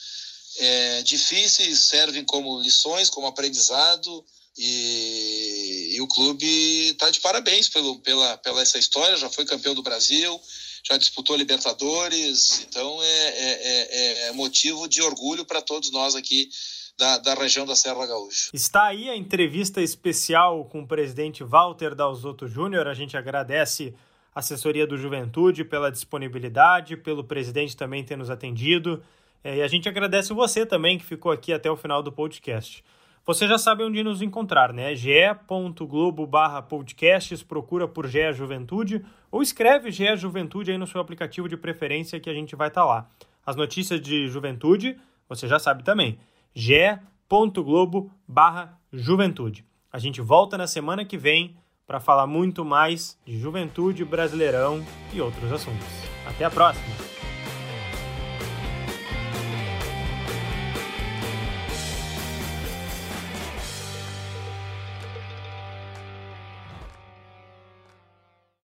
é, 0.58 1.02
difíceis 1.04 1.80
servem 1.80 2.24
como 2.24 2.60
lições, 2.62 3.10
como 3.10 3.28
aprendizado 3.28 4.24
e, 4.58 5.94
e 5.96 6.02
o 6.02 6.08
clube 6.08 6.46
está 6.46 7.10
de 7.10 7.20
parabéns 7.20 7.70
pelo, 7.70 8.00
pela, 8.00 8.38
pela 8.38 8.62
essa 8.62 8.78
história, 8.78 9.18
já 9.18 9.30
foi 9.30 9.46
campeão 9.46 9.74
do 9.74 9.82
Brasil, 9.82 10.40
já 10.84 10.98
disputou 10.98 11.36
Libertadores, 11.36 12.62
então 12.62 13.02
é, 13.02 13.08
é, 13.08 13.88
é, 14.26 14.28
é 14.28 14.32
motivo 14.34 14.88
de 14.88 15.02
orgulho 15.02 15.46
para 15.46 15.62
todos 15.62 15.92
nós 15.92 16.14
aqui 16.16 16.50
da, 16.98 17.18
da, 17.18 17.34
região 17.34 17.66
da 17.66 17.76
Serra 17.76 18.06
Gaúcha. 18.06 18.52
Está 18.54 18.86
aí 18.88 19.10
a 19.10 19.16
entrevista 19.16 19.82
especial 19.82 20.66
com 20.66 20.82
o 20.82 20.88
presidente 20.88 21.44
Walter 21.44 21.96
Dalzotto 21.96 22.48
Júnior. 22.48 22.88
A 22.88 22.94
gente 22.94 23.18
agradece 23.18 23.96
assessoria 24.34 24.88
do 24.88 24.98
Juventude 24.98 25.63
pela 25.63 25.91
disponibilidade, 25.91 26.98
pelo 26.98 27.24
presidente 27.24 27.78
também 27.78 28.04
ter 28.04 28.15
nos 28.15 28.30
atendido. 28.30 29.02
É, 29.43 29.58
e 29.58 29.62
a 29.62 29.67
gente 29.67 29.88
agradece 29.89 30.34
você 30.34 30.65
também 30.65 30.98
que 30.98 31.06
ficou 31.06 31.32
aqui 31.32 31.54
até 31.54 31.69
o 31.69 31.76
final 31.76 32.02
do 32.02 32.12
podcast. 32.12 32.84
Você 33.26 33.48
já 33.48 33.58
sabe 33.58 33.84
onde 33.84 34.04
nos 34.04 34.22
encontrar, 34.22 34.74
né? 34.74 34.93
ge.globo 34.96 36.28
barra 36.28 36.62
podcasts, 36.62 37.41
procura 37.41 37.88
por 37.88 38.06
GE 38.06 38.34
Juventude 38.34 39.06
ou 39.32 39.41
escreve 39.41 39.91
GE 39.91 40.17
Juventude 40.17 40.72
aí 40.72 40.78
no 40.78 40.86
seu 40.86 41.00
aplicativo 41.00 41.48
de 41.48 41.56
preferência 41.56 42.19
que 42.19 42.30
a 42.30 42.34
gente 42.34 42.54
vai 42.56 42.67
estar 42.67 42.82
tá 42.82 42.88
lá. 42.88 43.10
As 43.46 43.56
notícias 43.56 44.02
de 44.02 44.28
juventude, 44.28 44.98
você 45.28 45.48
já 45.48 45.58
sabe 45.60 45.84
também, 45.84 46.17
ge.globo 46.54 48.12
barra 48.28 48.78
juventude. 48.91 49.65
A 49.91 50.00
gente 50.00 50.19
volta 50.22 50.58
na 50.58 50.67
semana 50.67 51.06
que 51.06 51.17
vem 51.17 51.56
para 51.86 52.00
falar 52.00 52.28
muito 52.28 52.63
mais 52.63 53.17
de 53.26 53.39
juventude, 53.39 54.06
brasileirão 54.06 54.84
e 55.13 55.22
outros 55.22 55.52
assuntos. 55.52 55.88
Até 56.26 56.46
a 56.46 56.50
próxima! 56.50 57.03